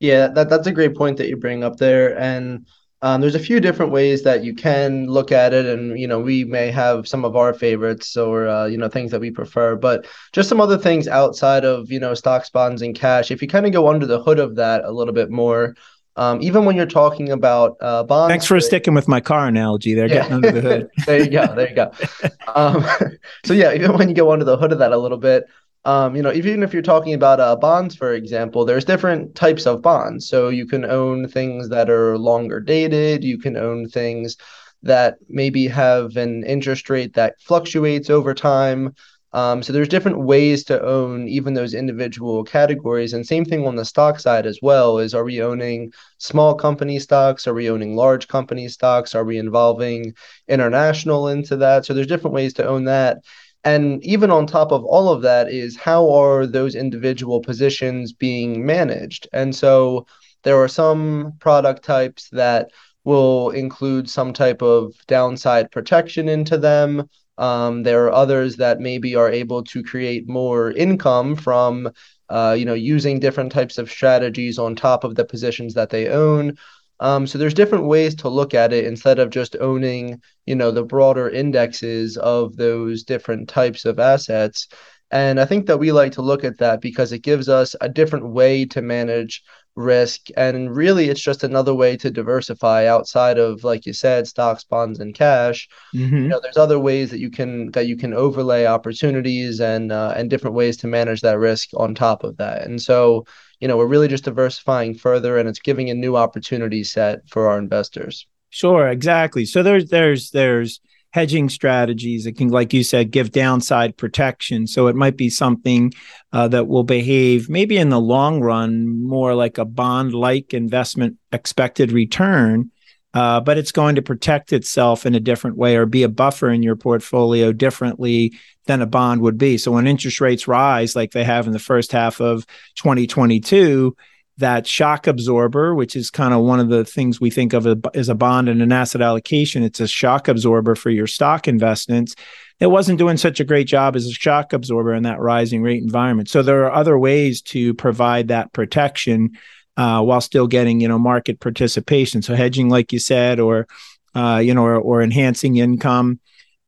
Yeah, 0.00 0.28
that, 0.28 0.50
that's 0.50 0.66
a 0.66 0.72
great 0.72 0.94
point 0.94 1.16
that 1.18 1.28
you 1.28 1.36
bring 1.36 1.64
up 1.64 1.76
there. 1.76 2.18
And 2.18 2.66
um, 3.02 3.20
there's 3.20 3.34
a 3.34 3.40
few 3.40 3.58
different 3.58 3.90
ways 3.90 4.22
that 4.22 4.44
you 4.44 4.54
can 4.54 5.06
look 5.06 5.32
at 5.32 5.52
it, 5.52 5.66
and 5.66 5.98
you 5.98 6.06
know 6.06 6.20
we 6.20 6.44
may 6.44 6.70
have 6.70 7.08
some 7.08 7.24
of 7.24 7.34
our 7.34 7.52
favorites 7.52 8.16
or 8.16 8.46
uh, 8.48 8.66
you 8.66 8.78
know 8.78 8.88
things 8.88 9.10
that 9.10 9.20
we 9.20 9.30
prefer, 9.30 9.74
but 9.74 10.06
just 10.32 10.48
some 10.48 10.60
other 10.60 10.78
things 10.78 11.08
outside 11.08 11.64
of 11.64 11.90
you 11.90 11.98
know 11.98 12.14
stocks, 12.14 12.48
bonds, 12.48 12.80
and 12.80 12.94
cash. 12.94 13.30
If 13.30 13.42
you 13.42 13.48
kind 13.48 13.66
of 13.66 13.72
go 13.72 13.88
under 13.88 14.06
the 14.06 14.22
hood 14.22 14.38
of 14.38 14.54
that 14.54 14.84
a 14.84 14.90
little 14.92 15.12
bit 15.12 15.30
more, 15.30 15.74
um, 16.16 16.42
even 16.42 16.64
when 16.64 16.76
you're 16.76 16.86
talking 16.86 17.30
about 17.30 17.76
uh, 17.80 18.04
bonds. 18.04 18.30
Thanks 18.30 18.46
for 18.46 18.60
sticking 18.60 18.94
with 18.94 19.08
my 19.08 19.20
car 19.20 19.46
analogy. 19.46 19.94
They're 19.94 20.08
yeah. 20.08 20.14
getting 20.14 20.32
under 20.34 20.52
the 20.52 20.60
hood. 20.60 20.90
there 21.06 21.24
you 21.24 21.30
go. 21.30 21.54
There 21.54 21.68
you 21.68 21.74
go. 21.74 21.92
Um, 22.54 22.84
so 23.46 23.54
yeah, 23.54 23.72
even 23.72 23.96
when 23.96 24.10
you 24.10 24.14
go 24.14 24.30
under 24.30 24.44
the 24.44 24.58
hood 24.58 24.72
of 24.72 24.78
that 24.80 24.92
a 24.92 24.98
little 24.98 25.16
bit, 25.16 25.44
um, 25.84 26.14
you 26.14 26.22
know, 26.22 26.32
even 26.32 26.62
if 26.62 26.72
you're 26.72 26.82
talking 26.82 27.14
about 27.14 27.40
uh, 27.40 27.56
bonds, 27.56 27.96
for 27.96 28.12
example, 28.14 28.64
there's 28.64 28.84
different 28.84 29.34
types 29.34 29.66
of 29.66 29.82
bonds. 29.82 30.28
So 30.28 30.48
you 30.48 30.66
can 30.66 30.84
own 30.84 31.26
things 31.28 31.68
that 31.70 31.90
are 31.90 32.16
longer 32.18 32.60
dated. 32.60 33.24
You 33.24 33.38
can 33.38 33.56
own 33.56 33.88
things 33.88 34.36
that 34.84 35.16
maybe 35.28 35.66
have 35.68 36.16
an 36.16 36.44
interest 36.44 36.88
rate 36.88 37.14
that 37.14 37.40
fluctuates 37.40 38.10
over 38.10 38.34
time. 38.34 38.94
Um, 39.34 39.62
so 39.62 39.72
there's 39.72 39.88
different 39.88 40.20
ways 40.20 40.62
to 40.64 40.80
own 40.82 41.26
even 41.26 41.54
those 41.54 41.72
individual 41.72 42.44
categories. 42.44 43.14
And 43.14 43.26
same 43.26 43.44
thing 43.46 43.66
on 43.66 43.76
the 43.76 43.84
stock 43.84 44.20
side 44.20 44.44
as 44.44 44.58
well 44.60 44.98
is 44.98 45.14
are 45.14 45.24
we 45.24 45.40
owning 45.40 45.92
small 46.18 46.54
company 46.54 46.98
stocks? 46.98 47.46
Are 47.46 47.54
we 47.54 47.70
owning 47.70 47.96
large 47.96 48.28
company 48.28 48.68
stocks? 48.68 49.14
Are 49.14 49.24
we 49.24 49.38
involving 49.38 50.12
international 50.48 51.28
into 51.28 51.56
that? 51.56 51.86
So 51.86 51.94
there's 51.94 52.06
different 52.06 52.34
ways 52.34 52.52
to 52.54 52.66
own 52.66 52.84
that. 52.84 53.18
And 53.64 54.04
even 54.04 54.30
on 54.30 54.46
top 54.46 54.72
of 54.72 54.84
all 54.84 55.08
of 55.08 55.22
that 55.22 55.50
is 55.50 55.76
how 55.76 56.10
are 56.10 56.46
those 56.46 56.74
individual 56.74 57.40
positions 57.40 58.12
being 58.12 58.66
managed? 58.66 59.28
And 59.32 59.54
so 59.54 60.06
there 60.42 60.60
are 60.60 60.68
some 60.68 61.34
product 61.38 61.84
types 61.84 62.28
that 62.30 62.70
will 63.04 63.50
include 63.50 64.08
some 64.08 64.32
type 64.32 64.62
of 64.62 64.94
downside 65.06 65.70
protection 65.70 66.28
into 66.28 66.58
them. 66.58 67.08
Um, 67.38 67.82
there 67.82 68.04
are 68.06 68.12
others 68.12 68.56
that 68.56 68.80
maybe 68.80 69.14
are 69.16 69.30
able 69.30 69.62
to 69.64 69.82
create 69.82 70.28
more 70.28 70.72
income 70.72 71.34
from, 71.34 71.90
uh, 72.28 72.54
you 72.58 72.64
know, 72.64 72.74
using 72.74 73.20
different 73.20 73.52
types 73.52 73.78
of 73.78 73.90
strategies 73.90 74.58
on 74.58 74.76
top 74.76 75.04
of 75.04 75.14
the 75.14 75.24
positions 75.24 75.74
that 75.74 75.90
they 75.90 76.08
own. 76.08 76.56
Um, 77.02 77.26
so 77.26 77.36
there's 77.36 77.52
different 77.52 77.86
ways 77.86 78.14
to 78.16 78.28
look 78.28 78.54
at 78.54 78.72
it 78.72 78.84
instead 78.84 79.18
of 79.18 79.30
just 79.30 79.56
owning, 79.60 80.22
you 80.46 80.54
know, 80.54 80.70
the 80.70 80.84
broader 80.84 81.28
indexes 81.28 82.16
of 82.16 82.56
those 82.56 83.02
different 83.02 83.48
types 83.48 83.84
of 83.84 83.98
assets. 83.98 84.68
And 85.10 85.40
I 85.40 85.44
think 85.44 85.66
that 85.66 85.78
we 85.78 85.90
like 85.90 86.12
to 86.12 86.22
look 86.22 86.44
at 86.44 86.58
that 86.58 86.80
because 86.80 87.10
it 87.10 87.18
gives 87.18 87.48
us 87.48 87.74
a 87.80 87.88
different 87.88 88.28
way 88.28 88.64
to 88.66 88.80
manage 88.80 89.42
risk. 89.74 90.28
And 90.36 90.74
really, 90.74 91.08
it's 91.08 91.20
just 91.20 91.42
another 91.42 91.74
way 91.74 91.96
to 91.96 92.10
diversify 92.10 92.86
outside 92.86 93.36
of, 93.36 93.64
like 93.64 93.84
you 93.84 93.92
said, 93.92 94.28
stocks, 94.28 94.62
bonds, 94.62 95.00
and 95.00 95.12
cash. 95.12 95.68
Mm-hmm. 95.94 96.16
You 96.16 96.28
know, 96.28 96.40
there's 96.40 96.56
other 96.56 96.78
ways 96.78 97.10
that 97.10 97.18
you 97.18 97.30
can 97.30 97.72
that 97.72 97.86
you 97.88 97.96
can 97.96 98.14
overlay 98.14 98.64
opportunities 98.66 99.60
and 99.60 99.90
uh, 99.90 100.14
and 100.16 100.30
different 100.30 100.54
ways 100.54 100.76
to 100.78 100.86
manage 100.86 101.20
that 101.22 101.38
risk 101.38 101.70
on 101.74 101.94
top 101.94 102.22
of 102.22 102.36
that. 102.36 102.62
And 102.62 102.80
so, 102.80 103.26
you 103.62 103.68
know, 103.68 103.76
we're 103.76 103.86
really 103.86 104.08
just 104.08 104.24
diversifying 104.24 104.92
further 104.92 105.38
and 105.38 105.48
it's 105.48 105.60
giving 105.60 105.88
a 105.88 105.94
new 105.94 106.16
opportunity 106.16 106.82
set 106.82 107.20
for 107.28 107.46
our 107.46 107.60
investors. 107.60 108.26
Sure, 108.50 108.88
exactly. 108.88 109.44
So 109.44 109.62
there's 109.62 109.88
there's 109.88 110.32
there's 110.32 110.80
hedging 111.12 111.48
strategies 111.48 112.24
that 112.24 112.36
can, 112.36 112.48
like 112.48 112.72
you 112.72 112.82
said, 112.82 113.12
give 113.12 113.30
downside 113.30 113.96
protection. 113.96 114.66
So 114.66 114.88
it 114.88 114.96
might 114.96 115.16
be 115.16 115.30
something 115.30 115.92
uh, 116.32 116.48
that 116.48 116.66
will 116.66 116.82
behave 116.82 117.48
maybe 117.48 117.76
in 117.76 117.90
the 117.90 118.00
long 118.00 118.40
run 118.40 119.00
more 119.00 119.36
like 119.36 119.58
a 119.58 119.64
bond 119.64 120.12
like 120.12 120.52
investment 120.52 121.18
expected 121.30 121.92
return. 121.92 122.72
Uh, 123.14 123.40
but 123.40 123.58
it's 123.58 123.72
going 123.72 123.94
to 123.96 124.02
protect 124.02 124.52
itself 124.52 125.04
in 125.04 125.14
a 125.14 125.20
different 125.20 125.56
way 125.56 125.76
or 125.76 125.84
be 125.84 126.02
a 126.02 126.08
buffer 126.08 126.50
in 126.50 126.62
your 126.62 126.76
portfolio 126.76 127.52
differently 127.52 128.32
than 128.66 128.80
a 128.80 128.86
bond 128.86 129.20
would 129.20 129.36
be. 129.36 129.58
So 129.58 129.72
when 129.72 129.86
interest 129.86 130.20
rates 130.20 130.48
rise, 130.48 130.96
like 130.96 131.10
they 131.12 131.24
have 131.24 131.46
in 131.46 131.52
the 131.52 131.58
first 131.58 131.92
half 131.92 132.20
of 132.20 132.46
2022, 132.76 133.94
that 134.38 134.66
shock 134.66 135.06
absorber, 135.06 135.74
which 135.74 135.94
is 135.94 136.10
kind 136.10 136.32
of 136.32 136.42
one 136.42 136.58
of 136.58 136.68
the 136.68 136.84
things 136.84 137.20
we 137.20 137.30
think 137.30 137.52
of 137.52 137.66
as 137.94 138.08
a 138.08 138.14
bond 138.14 138.48
and 138.48 138.62
an 138.62 138.72
asset 138.72 139.02
allocation, 139.02 139.62
it's 139.62 139.80
a 139.80 139.86
shock 139.86 140.26
absorber 140.26 140.74
for 140.74 140.90
your 140.90 141.06
stock 141.06 141.46
investments. 141.46 142.14
It 142.58 142.68
wasn't 142.68 142.98
doing 142.98 143.16
such 143.16 143.40
a 143.40 143.44
great 143.44 143.66
job 143.66 143.94
as 143.94 144.06
a 144.06 144.12
shock 144.12 144.52
absorber 144.52 144.94
in 144.94 145.02
that 145.02 145.20
rising 145.20 145.62
rate 145.62 145.82
environment. 145.82 146.30
So 146.30 146.42
there 146.42 146.64
are 146.64 146.72
other 146.72 146.98
ways 146.98 147.42
to 147.42 147.74
provide 147.74 148.28
that 148.28 148.52
protection 148.52 149.32
uh, 149.76 150.02
while 150.02 150.20
still 150.20 150.46
getting, 150.46 150.80
you 150.80 150.88
know, 150.88 150.98
market 150.98 151.40
participation. 151.40 152.22
So 152.22 152.34
hedging, 152.34 152.68
like 152.68 152.92
you 152.92 152.98
said, 152.98 153.40
or 153.40 153.66
uh, 154.14 154.42
you 154.44 154.54
know, 154.54 154.64
or, 154.64 154.76
or 154.76 155.02
enhancing 155.02 155.56
income 155.56 156.20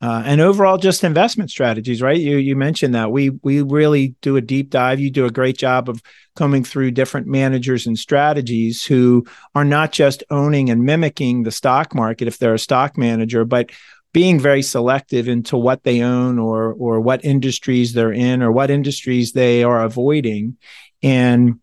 uh, 0.04 0.22
and 0.26 0.42
overall 0.42 0.76
just 0.76 1.02
investment 1.02 1.50
strategies 1.50 2.02
right? 2.02 2.18
You 2.18 2.36
you 2.36 2.56
mentioned 2.56 2.94
that. 2.94 3.10
We 3.10 3.30
we 3.42 3.62
really 3.62 4.14
do 4.20 4.36
a 4.36 4.42
deep 4.42 4.68
dive. 4.68 5.00
You 5.00 5.10
do 5.10 5.24
a 5.24 5.30
great 5.30 5.56
job 5.56 5.88
of 5.88 6.02
coming 6.36 6.62
through 6.62 6.90
different 6.90 7.26
managers 7.26 7.86
and 7.86 7.98
strategies 7.98 8.84
who 8.84 9.24
are 9.54 9.64
not 9.64 9.92
just 9.92 10.22
owning 10.28 10.68
and 10.68 10.84
mimicking 10.84 11.44
the 11.44 11.50
stock 11.50 11.94
market 11.94 12.28
if 12.28 12.36
they're 12.36 12.52
a 12.52 12.58
stock 12.58 12.98
manager 12.98 13.46
but 13.46 13.70
being 14.12 14.38
very 14.38 14.60
selective 14.60 15.26
into 15.26 15.56
what 15.56 15.84
they 15.84 16.02
own 16.02 16.38
or 16.38 16.74
or 16.74 17.00
what 17.00 17.24
industries 17.24 17.94
they're 17.94 18.12
in 18.12 18.42
or 18.42 18.52
what 18.52 18.70
industries 18.70 19.32
they 19.32 19.62
are 19.64 19.82
avoiding. 19.82 20.58
And 21.02 21.60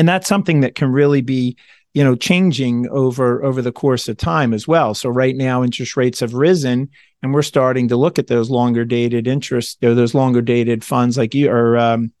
and 0.00 0.08
that's 0.08 0.26
something 0.26 0.60
that 0.60 0.74
can 0.74 0.90
really 0.90 1.20
be 1.20 1.58
you 1.92 2.02
know 2.02 2.16
changing 2.16 2.88
over 2.88 3.44
over 3.44 3.60
the 3.60 3.70
course 3.70 4.08
of 4.08 4.16
time 4.16 4.54
as 4.54 4.66
well. 4.66 4.94
So 4.94 5.10
right 5.10 5.36
now 5.36 5.62
interest 5.62 5.94
rates 5.94 6.20
have 6.20 6.32
risen 6.32 6.88
and 7.22 7.34
we're 7.34 7.42
starting 7.42 7.88
to 7.88 7.98
look 7.98 8.18
at 8.18 8.26
those 8.26 8.48
longer 8.48 8.86
dated 8.86 9.26
interests 9.26 9.76
or 9.82 9.94
those 9.94 10.14
longer 10.14 10.40
dated 10.40 10.82
funds 10.82 11.18
like 11.18 11.34
you 11.34 11.50
or 11.50 11.76
um, 11.76 12.12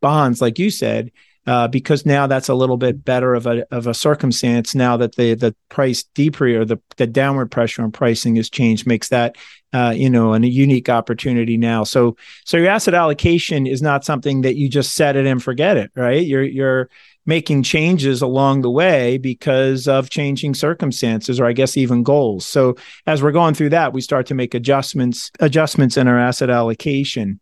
bonds 0.00 0.40
like 0.40 0.58
you 0.58 0.70
said 0.70 1.12
uh, 1.46 1.68
because 1.68 2.04
now 2.04 2.26
that's 2.26 2.48
a 2.48 2.54
little 2.54 2.76
bit 2.78 3.04
better 3.04 3.34
of 3.34 3.46
a 3.46 3.66
of 3.70 3.86
a 3.86 3.94
circumstance 3.94 4.74
now 4.74 4.96
that 4.96 5.14
the 5.16 5.34
the 5.34 5.54
price 5.68 6.04
depre 6.14 6.58
or 6.58 6.64
the 6.64 6.80
the 6.96 7.06
downward 7.06 7.50
pressure 7.50 7.82
on 7.82 7.92
pricing 7.92 8.36
has 8.36 8.48
changed 8.48 8.86
makes 8.86 9.10
that 9.10 9.36
uh, 9.72 9.92
you 9.94 10.10
know 10.10 10.34
a 10.34 10.40
unique 10.40 10.88
opportunity 10.88 11.56
now. 11.56 11.84
So 11.84 12.16
so 12.44 12.56
your 12.56 12.70
asset 12.70 12.94
allocation 12.94 13.66
is 13.66 13.80
not 13.82 14.04
something 14.04 14.40
that 14.40 14.56
you 14.56 14.68
just 14.68 14.94
set 14.94 15.16
it 15.16 15.26
and 15.26 15.42
forget 15.42 15.76
it 15.76 15.90
right? 15.94 16.26
You're 16.26 16.42
you're 16.42 16.88
making 17.26 17.64
changes 17.64 18.22
along 18.22 18.62
the 18.62 18.70
way 18.70 19.18
because 19.18 19.88
of 19.88 20.08
changing 20.10 20.54
circumstances 20.54 21.40
or 21.40 21.46
I 21.46 21.52
guess 21.52 21.76
even 21.76 22.02
goals. 22.02 22.46
So 22.46 22.76
as 23.06 23.22
we're 23.22 23.32
going 23.32 23.54
through 23.54 23.70
that, 23.70 23.92
we 23.92 24.00
start 24.00 24.26
to 24.26 24.34
make 24.34 24.54
adjustments 24.54 25.30
adjustments 25.40 25.96
in 25.96 26.08
our 26.08 26.18
asset 26.18 26.50
allocation. 26.50 27.40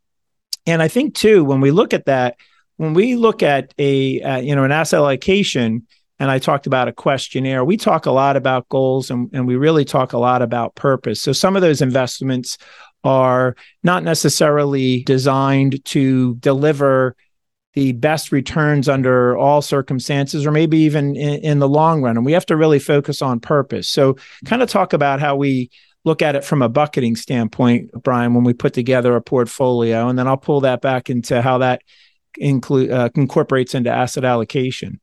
And 0.66 0.82
I 0.82 0.88
think 0.88 1.14
too 1.14 1.44
when 1.44 1.60
we 1.60 1.70
look 1.70 1.92
at 1.92 2.06
that, 2.06 2.36
when 2.76 2.94
we 2.94 3.14
look 3.14 3.42
at 3.42 3.72
a 3.78 4.20
uh, 4.22 4.38
you 4.38 4.56
know 4.56 4.64
an 4.64 4.72
asset 4.72 4.98
allocation 4.98 5.86
and 6.18 6.30
I 6.30 6.38
talked 6.38 6.66
about 6.66 6.88
a 6.88 6.92
questionnaire, 6.92 7.64
we 7.64 7.76
talk 7.76 8.06
a 8.06 8.12
lot 8.12 8.36
about 8.36 8.68
goals 8.68 9.10
and, 9.10 9.28
and 9.34 9.46
we 9.46 9.56
really 9.56 9.84
talk 9.84 10.12
a 10.12 10.18
lot 10.18 10.42
about 10.42 10.74
purpose. 10.74 11.20
So 11.20 11.32
some 11.32 11.56
of 11.56 11.62
those 11.62 11.82
investments 11.82 12.56
are 13.02 13.56
not 13.82 14.02
necessarily 14.02 15.02
designed 15.02 15.84
to 15.84 16.36
deliver 16.36 17.16
the 17.75 17.93
best 17.93 18.33
returns 18.33 18.88
under 18.88 19.37
all 19.37 19.61
circumstances 19.61 20.47
or 20.47 20.50
maybe 20.50 20.78
even 20.78 21.16
in, 21.16 21.40
in, 21.40 21.59
the 21.59 21.69
long 21.69 22.02
run 22.02 22.16
and 22.16 22.25
we 22.25 22.33
have 22.33 22.47
to 22.47 22.57
really 22.57 22.78
focus 22.78 23.21
on 23.21 23.40
purpose 23.40 23.88
so 23.88 24.16
kind 24.45 24.62
of 24.62 24.69
talk 24.69 24.93
about 24.93 25.21
how 25.21 25.37
we 25.37 25.71
look 26.04 26.23
at 26.23 26.37
it 26.37 26.45
from 26.45 26.62
a 26.62 26.69
bucketing 26.69 27.16
standpoint 27.16 27.90
brian 28.02 28.35
when 28.35 28.45
we 28.45 28.52
put 28.52 28.73
together 28.73 29.16
a 29.16 29.21
portfolio 29.21 30.09
and 30.09 30.19
then 30.19 30.26
i'll 30.28 30.37
pull 30.37 30.61
that 30.61 30.81
back 30.81 31.11
into 31.11 31.43
how 31.43 31.59
that 31.59 31.83
include 32.38 32.90
uh, 32.90 33.09
incorporates 33.14 33.75
into 33.75 33.90
asset 33.90 34.25
allocation. 34.25 35.00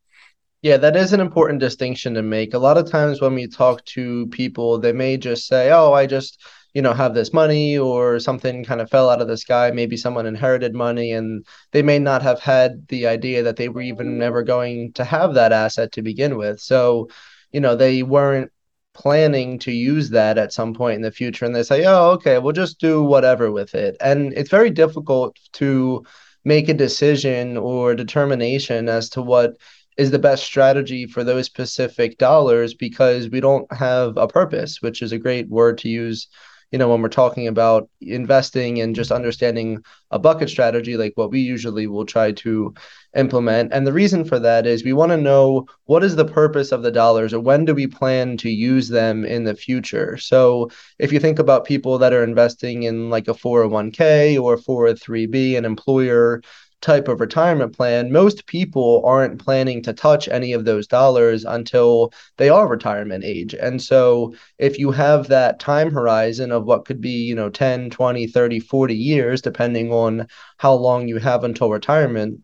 Yeah, 0.62 0.78
that 0.78 0.96
is 0.96 1.12
an 1.12 1.20
important 1.20 1.60
distinction 1.60 2.14
to 2.14 2.22
make. 2.22 2.54
A 2.54 2.60
lot 2.60 2.78
of 2.78 2.90
times 2.90 3.20
when 3.20 3.34
we 3.34 3.48
talk 3.48 3.84
to 3.86 4.28
people, 4.28 4.78
they 4.78 4.94
may 4.94 5.18
just 5.18 5.48
say, 5.48 5.72
"Oh, 5.72 5.94
I 5.94 6.06
just, 6.06 6.40
you 6.74 6.82
know, 6.82 6.94
have 6.94 7.14
this 7.14 7.34
money 7.34 7.78
or 7.78 8.20
something 8.20 8.64
kind 8.64 8.82
of 8.82 8.90
fell 8.90 9.10
out 9.10 9.22
of 9.22 9.28
the 9.28 9.38
sky, 9.38 9.72
maybe 9.72 9.98
someone 9.98 10.26
inherited 10.26 10.74
money 10.74 11.12
and 11.12 11.46
they 11.72 11.82
may 11.82 12.00
not 12.00 12.22
have 12.22 12.40
had 12.40 12.88
the 12.88 13.08
idea 13.08 13.44
that 13.44 13.58
they 13.58 13.70
were 13.70 13.82
even 13.82 14.22
ever 14.22 14.44
going 14.44 14.94
to 14.94 15.04
have 15.04 15.34
that 15.34 15.52
asset 15.52 15.92
to 15.94 16.02
begin 16.02 16.38
with." 16.38 16.60
So, 16.60 17.10
you 17.52 17.60
know, 17.60 17.76
they 17.76 18.04
weren't 18.04 18.52
planning 18.94 19.58
to 19.60 19.72
use 19.72 20.10
that 20.10 20.38
at 20.38 20.54
some 20.54 20.74
point 20.74 20.96
in 20.96 21.02
the 21.02 21.12
future 21.12 21.46
and 21.46 21.56
they 21.56 21.64
say, 21.64 21.86
"Oh, 21.86 22.12
okay, 22.12 22.40
we'll 22.40 22.54
just 22.54 22.80
do 22.80 23.04
whatever 23.04 23.52
with 23.52 23.76
it." 23.76 23.98
And 24.02 24.34
it's 24.34 24.50
very 24.50 24.70
difficult 24.70 25.38
to 25.54 26.06
make 26.44 26.70
a 26.70 26.74
decision 26.74 27.58
or 27.58 27.96
determination 27.96 28.90
as 28.90 29.10
to 29.12 29.22
what 29.22 29.58
is 29.98 30.12
the 30.12 30.20
best 30.20 30.44
strategy 30.44 31.06
for 31.06 31.24
those 31.24 31.46
specific 31.46 32.18
dollars 32.18 32.74
because 32.74 33.30
we 33.30 33.40
don't 33.40 33.72
have 33.74 34.18
a 34.18 34.28
purpose, 34.28 34.82
which 34.82 35.02
is 35.02 35.12
a 35.12 35.20
great 35.20 35.50
word 35.50 35.78
to 35.80 35.90
use, 35.90 36.28
you 36.72 36.80
know, 36.80 36.90
when 36.90 37.02
we're 37.02 37.10
talking 37.10 37.48
about 37.48 37.90
investing 38.00 38.80
and 38.80 38.96
just 38.96 39.12
understanding 39.12 39.84
a 40.10 40.18
bucket 40.18 40.50
strategy 40.50 40.96
like 40.98 41.14
what 41.16 41.30
we 41.30 41.40
usually 41.40 41.86
will 41.86 42.06
try 42.06 42.32
to 42.32 42.74
implement. 43.16 43.74
And 43.74 43.86
the 43.86 43.94
reason 43.94 44.24
for 44.24 44.40
that 44.40 44.66
is 44.66 44.84
we 44.84 44.94
want 44.94 45.12
to 45.12 45.18
know 45.18 45.68
what 45.86 46.04
is 46.04 46.16
the 46.16 46.26
purpose 46.26 46.72
of 46.72 46.82
the 46.82 46.92
dollars 46.92 47.34
or 47.34 47.42
when 47.42 47.66
do 47.66 47.76
we 47.76 47.88
plan 47.88 48.38
to 48.38 48.50
use 48.50 48.88
them 48.88 49.26
in 49.26 49.44
the 49.44 49.56
future. 49.56 50.18
So 50.18 50.70
if 50.98 51.12
you 51.12 51.20
think 51.20 51.40
about 51.40 51.66
people 51.66 51.98
that 51.98 52.14
are 52.14 52.24
investing 52.24 52.84
in 52.84 53.10
like 53.10 53.28
a 53.28 53.34
401k 53.34 54.42
or 54.42 54.58
403b, 54.58 55.58
an 55.58 55.66
employer 55.66 56.42
type 56.82 57.08
of 57.08 57.20
retirement 57.22 57.76
plan, 57.76 58.12
most 58.12 58.46
people 58.48 59.02
aren't 59.06 59.40
planning 59.40 59.82
to 59.84 59.94
touch 59.94 60.28
any 60.28 60.54
of 60.54 60.66
those 60.66 60.88
dollars 60.88 61.46
until 61.46 62.12
they 62.38 62.50
are 62.50 62.68
retirement 62.68 63.24
age. 63.24 63.54
And 63.54 63.82
so 63.82 64.34
if 64.58 64.80
you 64.80 64.92
have 64.92 65.28
that 65.28 65.60
time 65.60 65.92
horizon 65.92 66.52
of 66.52 66.66
what 66.66 66.86
could 66.86 67.00
be, 67.00 67.24
you 67.24 67.36
know, 67.36 67.50
10, 67.50 67.90
20, 67.90 68.28
30, 68.28 68.60
40 68.60 68.96
years, 68.96 69.42
depending 69.42 69.92
on 69.92 70.28
how 70.58 70.74
long 70.74 71.08
you 71.08 71.18
have 71.18 71.44
until 71.44 71.70
retirement, 71.70 72.42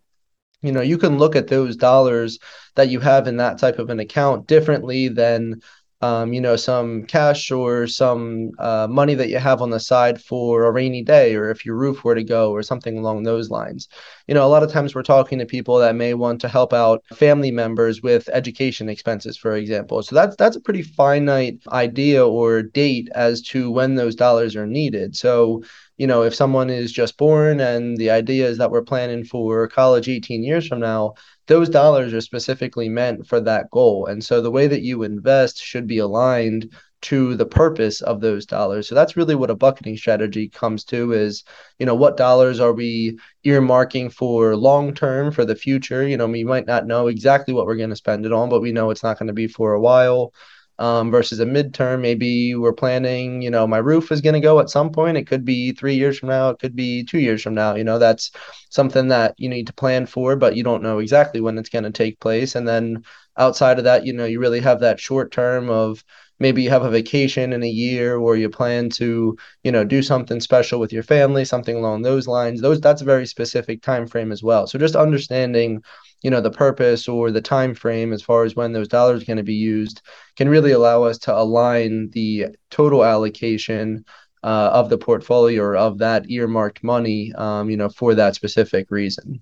you 0.61 0.71
know, 0.71 0.81
you 0.81 0.97
can 0.97 1.17
look 1.17 1.35
at 1.35 1.47
those 1.47 1.75
dollars 1.75 2.39
that 2.75 2.89
you 2.89 2.99
have 2.99 3.27
in 3.27 3.37
that 3.37 3.59
type 3.59 3.79
of 3.79 3.89
an 3.89 3.99
account 3.99 4.47
differently 4.47 5.07
than 5.07 5.61
um, 6.01 6.31
you 6.31 6.39
know, 6.39 6.55
some 6.55 7.03
cash 7.05 7.49
or 7.49 7.87
some 7.87 8.51
uh, 8.59 8.87
money 8.89 9.15
that 9.15 9.29
you 9.29 9.39
have 9.39 9.61
on 9.61 9.71
the 9.71 9.79
side 9.79 10.21
for 10.21 10.65
a 10.65 10.71
rainy 10.71 11.03
day, 11.03 11.35
or 11.35 11.49
if 11.49 11.65
your 11.65 11.75
roof 11.75 12.03
were 12.03 12.13
to 12.13 12.23
go, 12.23 12.51
or 12.51 12.61
something 12.61 12.97
along 12.97 13.23
those 13.23 13.49
lines. 13.49 13.87
You 14.27 14.35
know, 14.35 14.45
a 14.45 14.49
lot 14.49 14.61
of 14.61 14.71
times 14.71 14.93
we're 14.93 15.03
talking 15.03 15.39
to 15.39 15.45
people 15.45 15.77
that 15.79 15.95
may 15.95 16.13
want 16.13 16.39
to 16.41 16.47
help 16.47 16.71
out 16.71 17.03
family 17.15 17.49
members 17.49 18.01
with 18.01 18.29
education 18.31 18.89
expenses, 18.89 19.37
for 19.37 19.55
example. 19.55 20.03
So 20.03 20.15
that's 20.15 20.35
that's 20.35 20.55
a 20.55 20.61
pretty 20.61 20.83
finite 20.83 21.59
idea 21.69 22.25
or 22.25 22.61
date 22.61 23.09
as 23.15 23.41
to 23.43 23.71
when 23.71 23.95
those 23.95 24.15
dollars 24.15 24.55
are 24.55 24.67
needed. 24.67 25.15
So 25.15 25.63
you 25.97 26.05
know, 26.05 26.21
if 26.21 26.35
someone 26.35 26.69
is 26.69 26.91
just 26.91 27.17
born 27.17 27.59
and 27.59 27.97
the 27.97 28.11
idea 28.11 28.47
is 28.47 28.59
that 28.59 28.69
we're 28.69 28.83
planning 28.83 29.23
for 29.23 29.67
college 29.67 30.07
18 30.07 30.43
years 30.43 30.67
from 30.67 30.79
now, 30.79 31.15
those 31.47 31.69
dollars 31.69 32.13
are 32.13 32.21
specifically 32.21 32.89
meant 32.89 33.25
for 33.25 33.39
that 33.41 33.69
goal. 33.71 34.05
And 34.05 34.23
so 34.23 34.41
the 34.41 34.51
way 34.51 34.67
that 34.67 34.81
you 34.81 35.03
invest 35.03 35.57
should 35.57 35.87
be 35.87 35.97
aligned 35.97 36.71
to 36.99 37.35
the 37.35 37.45
purpose 37.45 38.01
of 38.01 38.21
those 38.21 38.45
dollars. 38.45 38.87
So 38.87 38.95
that's 38.95 39.15
really 39.15 39.35
what 39.35 39.49
a 39.49 39.55
bucketing 39.55 39.97
strategy 39.97 40.49
comes 40.49 40.83
to 40.85 41.13
is, 41.13 41.43
you 41.79 41.85
know, 41.85 41.95
what 41.95 42.17
dollars 42.17 42.59
are 42.59 42.73
we 42.73 43.17
earmarking 43.45 44.11
for 44.11 44.55
long 44.55 44.93
term 44.93 45.31
for 45.31 45.45
the 45.45 45.55
future? 45.55 46.07
You 46.07 46.17
know, 46.17 46.27
we 46.27 46.43
might 46.43 46.65
not 46.65 46.87
know 46.87 47.07
exactly 47.07 47.53
what 47.53 47.65
we're 47.65 47.77
going 47.77 47.91
to 47.91 47.95
spend 47.95 48.25
it 48.25 48.33
on, 48.33 48.49
but 48.49 48.61
we 48.61 48.71
know 48.71 48.89
it's 48.89 49.03
not 49.03 49.19
going 49.19 49.27
to 49.27 49.33
be 49.33 49.47
for 49.47 49.73
a 49.73 49.81
while 49.81 50.33
um, 50.79 51.11
versus 51.11 51.39
a 51.39 51.45
midterm. 51.45 52.01
Maybe 52.01 52.55
we're 52.55 52.73
planning, 52.73 53.41
you 53.41 53.49
know, 53.49 53.67
my 53.67 53.77
roof 53.77 54.11
is 54.11 54.21
going 54.21 54.33
to 54.33 54.39
go 54.39 54.59
at 54.59 54.69
some 54.69 54.91
point. 54.91 55.17
It 55.17 55.27
could 55.27 55.45
be 55.45 55.71
three 55.73 55.95
years 55.95 56.19
from 56.19 56.29
now. 56.29 56.49
It 56.49 56.59
could 56.59 56.75
be 56.75 57.03
two 57.03 57.19
years 57.19 57.41
from 57.41 57.55
now. 57.55 57.75
You 57.75 57.83
know, 57.83 57.99
that's 57.99 58.31
something 58.69 59.07
that 59.09 59.33
you 59.37 59.49
need 59.49 59.67
to 59.67 59.73
plan 59.73 60.05
for, 60.05 60.35
but 60.35 60.55
you 60.55 60.63
don't 60.63 60.83
know 60.83 60.99
exactly 60.99 61.41
when 61.41 61.57
it's 61.57 61.69
going 61.69 61.85
to 61.85 61.91
take 61.91 62.19
place. 62.19 62.55
And 62.55 62.67
then 62.67 63.03
outside 63.37 63.77
of 63.77 63.85
that, 63.85 64.05
you 64.05 64.13
know, 64.13 64.25
you 64.25 64.39
really 64.39 64.59
have 64.61 64.79
that 64.81 64.99
short 64.99 65.31
term 65.31 65.69
of 65.69 66.03
maybe 66.39 66.61
you 66.61 66.69
have 66.69 66.83
a 66.83 66.89
vacation 66.89 67.53
in 67.53 67.63
a 67.63 67.67
year 67.69 68.17
or 68.17 68.35
you 68.35 68.49
plan 68.49 68.89
to 68.89 69.35
you 69.63 69.71
know 69.71 69.83
do 69.83 70.01
something 70.03 70.39
special 70.39 70.79
with 70.79 70.93
your 70.93 71.03
family 71.03 71.43
something 71.43 71.75
along 71.75 72.01
those 72.01 72.27
lines 72.27 72.61
those 72.61 72.79
that's 72.79 73.01
a 73.01 73.05
very 73.05 73.25
specific 73.25 73.81
time 73.81 74.05
frame 74.07 74.31
as 74.31 74.43
well 74.43 74.67
so 74.67 74.77
just 74.77 74.95
understanding 74.95 75.81
you 76.21 76.29
know 76.29 76.41
the 76.41 76.51
purpose 76.51 77.07
or 77.07 77.31
the 77.31 77.41
time 77.41 77.73
frame 77.73 78.13
as 78.13 78.21
far 78.21 78.43
as 78.43 78.55
when 78.55 78.73
those 78.73 78.87
dollars 78.87 79.21
are 79.21 79.25
going 79.25 79.37
to 79.37 79.43
be 79.43 79.53
used 79.53 80.01
can 80.35 80.49
really 80.49 80.71
allow 80.71 81.03
us 81.03 81.17
to 81.17 81.35
align 81.35 82.09
the 82.11 82.47
total 82.69 83.03
allocation 83.03 84.03
uh, 84.43 84.69
of 84.73 84.89
the 84.89 84.97
portfolio 84.97 85.61
or 85.61 85.75
of 85.75 85.97
that 85.97 86.29
earmarked 86.29 86.83
money 86.83 87.33
um, 87.35 87.69
you 87.69 87.77
know 87.77 87.89
for 87.89 88.15
that 88.15 88.35
specific 88.35 88.89
reason 88.89 89.41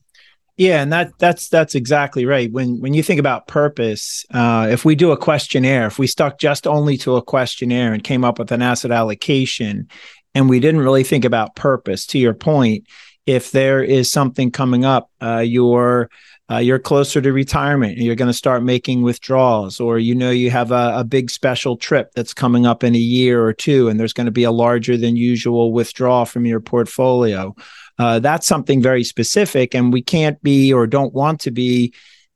yeah, 0.58 0.82
and 0.82 0.94
that 0.94 1.12
that's 1.20 1.50
that's 1.50 1.76
exactly 1.76 2.26
right. 2.26 2.50
When 2.50 2.80
when 2.80 2.94
you 2.94 3.04
think 3.04 3.20
about 3.20 3.48
purpose, 3.48 4.26
uh, 4.34 4.68
if 4.72 4.86
we 4.86 4.96
do 4.96 5.12
a 5.12 5.18
questionnaire, 5.18 5.86
if 5.86 6.00
we 6.00 6.08
stuck 6.08 6.40
just 6.40 6.66
only 6.66 6.96
to 7.00 7.18
a 7.18 7.22
questionnaire 7.22 7.92
and 7.92 8.02
came 8.02 8.24
up 8.24 8.40
with 8.40 8.54
an 8.54 8.62
asset 8.62 8.92
allocation, 8.92 9.90
and 10.34 10.50
we 10.50 10.62
didn't 10.62 10.80
really 10.80 11.04
think 11.04 11.26
about 11.26 11.58
purpose, 11.58 12.06
to 12.08 12.20
your 12.20 12.34
point, 12.34 12.88
if 13.26 13.52
there 13.52 13.84
is 13.84 14.10
something 14.10 14.50
coming 14.50 14.86
up, 14.86 15.10
uh, 15.22 15.40
you're 15.40 16.10
uh, 16.52 16.58
you're 16.58 16.80
closer 16.80 17.22
to 17.22 17.34
retirement 17.34 17.94
and 17.94 18.04
you're 18.04 18.16
going 18.16 18.30
to 18.30 18.34
start 18.34 18.64
making 18.64 19.02
withdrawals, 19.02 19.80
or 19.80 19.98
you 19.98 20.14
know 20.14 20.30
you 20.30 20.52
have 20.52 20.72
a, 20.72 20.94
a, 20.98 21.04
big 21.04 21.32
special 21.32 21.76
trip 21.76 22.12
that's 22.14 22.36
coming 22.36 22.68
up 22.68 22.84
in 22.84 22.94
a 22.94 23.00
year 23.00 23.44
or 23.44 23.52
two, 23.52 23.90
and 23.90 24.00
there's 24.00 24.14
going 24.14 24.26
to 24.26 24.32
be 24.32 24.44
a 24.44 24.52
larger 24.52 24.96
than 24.96 25.16
usual 25.16 25.74
withdrawal 25.74 26.26
from 26.26 26.46
your 26.46 26.60
portfolio. 26.60 27.56
Uh, 27.98 28.20
that's 28.20 28.46
something 28.46 28.82
very 28.82 29.04
specific, 29.04 29.74
and 29.74 29.92
we 29.92 30.04
can't 30.04 30.42
be 30.44 30.72
or 30.72 30.86
don't 30.86 31.14
want 31.14 31.40
to 31.40 31.52
be 31.52 31.94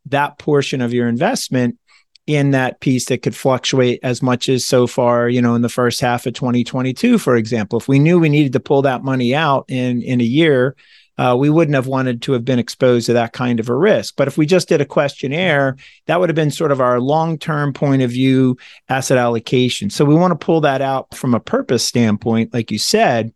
that 0.07 0.39
portion 0.39 0.81
of 0.81 0.91
your 0.91 1.07
investment 1.07 1.77
in 2.25 2.51
that 2.51 2.79
piece 2.79 3.05
that 3.05 3.21
could 3.21 3.35
fluctuate 3.35 3.99
as 4.03 4.21
much 4.21 4.49
as 4.49 4.63
so 4.63 4.85
far, 4.87 5.29
you 5.29 5.41
know, 5.41 5.55
in 5.55 5.61
the 5.61 5.69
first 5.69 5.99
half 5.99 6.25
of 6.25 6.33
2022, 6.33 7.17
for 7.17 7.35
example. 7.35 7.79
If 7.79 7.87
we 7.87 7.99
knew 7.99 8.19
we 8.19 8.29
needed 8.29 8.53
to 8.53 8.59
pull 8.59 8.83
that 8.83 9.03
money 9.03 9.35
out 9.35 9.65
in 9.67 10.01
in 10.01 10.19
a 10.19 10.23
year, 10.23 10.75
uh, 11.19 11.35
we 11.35 11.49
wouldn't 11.49 11.75
have 11.75 11.85
wanted 11.85 12.21
to 12.21 12.31
have 12.31 12.45
been 12.45 12.59
exposed 12.59 13.05
to 13.05 13.13
that 13.13 13.33
kind 13.33 13.59
of 13.59 13.67
a 13.67 13.75
risk. 13.75 14.15
But 14.15 14.29
if 14.29 14.37
we 14.37 14.45
just 14.45 14.69
did 14.69 14.79
a 14.79 14.85
questionnaire, 14.85 15.75
that 16.05 16.17
would 16.17 16.29
have 16.29 16.35
been 16.35 16.49
sort 16.49 16.71
of 16.71 16.79
our 16.79 17.01
long 17.01 17.37
term 17.37 17.73
point 17.73 18.01
of 18.01 18.11
view 18.11 18.57
asset 18.87 19.17
allocation. 19.17 19.89
So 19.89 20.05
we 20.05 20.15
want 20.15 20.31
to 20.31 20.45
pull 20.45 20.61
that 20.61 20.81
out 20.81 21.13
from 21.13 21.35
a 21.35 21.41
purpose 21.41 21.85
standpoint, 21.85 22.53
like 22.53 22.71
you 22.71 22.79
said. 22.79 23.33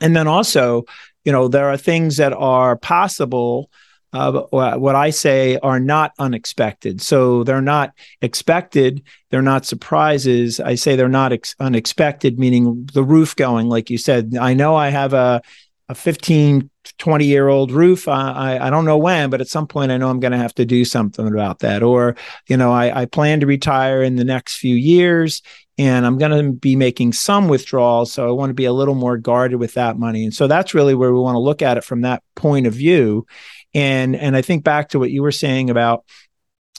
And 0.00 0.16
then 0.16 0.26
also, 0.26 0.82
you 1.24 1.30
know, 1.30 1.46
there 1.46 1.68
are 1.68 1.76
things 1.76 2.16
that 2.16 2.32
are 2.32 2.76
possible. 2.76 3.70
Uh, 4.12 4.42
what 4.50 4.96
I 4.96 5.10
say 5.10 5.58
are 5.58 5.78
not 5.78 6.12
unexpected. 6.18 7.00
So 7.00 7.44
they're 7.44 7.62
not 7.62 7.92
expected. 8.20 9.04
They're 9.30 9.42
not 9.42 9.64
surprises. 9.64 10.58
I 10.58 10.74
say 10.74 10.96
they're 10.96 11.08
not 11.08 11.32
ex- 11.32 11.54
unexpected, 11.60 12.36
meaning 12.40 12.90
the 12.92 13.04
roof 13.04 13.36
going, 13.36 13.68
like 13.68 13.90
you 13.90 13.96
said. 13.96 14.36
I 14.38 14.54
know 14.54 14.74
I 14.74 14.88
have 14.88 15.12
a 15.12 15.40
a 15.88 15.94
15 15.94 16.70
20 16.98 17.24
year 17.24 17.48
old 17.48 17.70
roof 17.70 18.08
I, 18.08 18.58
I 18.60 18.70
don't 18.70 18.84
know 18.84 18.98
when 18.98 19.30
but 19.30 19.40
at 19.40 19.48
some 19.48 19.66
point 19.66 19.92
i 19.92 19.96
know 19.96 20.08
i'm 20.08 20.20
going 20.20 20.32
to 20.32 20.38
have 20.38 20.54
to 20.54 20.64
do 20.64 20.84
something 20.84 21.26
about 21.26 21.60
that. 21.60 21.82
Or 21.82 22.16
you 22.48 22.56
know 22.56 22.72
I, 22.72 23.02
I 23.02 23.06
plan 23.06 23.40
to 23.40 23.46
retire 23.46 24.02
in 24.02 24.16
the 24.16 24.24
next 24.24 24.56
few 24.56 24.74
years 24.74 25.42
and 25.78 26.04
i'm 26.04 26.18
going 26.18 26.44
to 26.44 26.52
be 26.52 26.76
making 26.76 27.12
some 27.12 27.48
withdrawals 27.48 28.12
so 28.12 28.28
i 28.28 28.32
want 28.32 28.50
to 28.50 28.54
be 28.54 28.64
a 28.64 28.72
little 28.72 28.94
more 28.94 29.16
guarded 29.16 29.56
with 29.56 29.74
that 29.74 29.98
money. 29.98 30.24
And 30.24 30.34
so 30.34 30.46
that's 30.46 30.74
really 30.74 30.94
where 30.94 31.12
we 31.12 31.20
want 31.20 31.36
to 31.36 31.40
look 31.40 31.62
at 31.62 31.76
it 31.76 31.84
from 31.84 32.02
that 32.02 32.22
point 32.34 32.66
of 32.66 32.74
view. 32.74 33.26
And 33.74 34.16
and 34.16 34.36
i 34.36 34.42
think 34.42 34.64
back 34.64 34.90
to 34.90 34.98
what 34.98 35.10
you 35.10 35.22
were 35.22 35.32
saying 35.32 35.70
about 35.70 36.04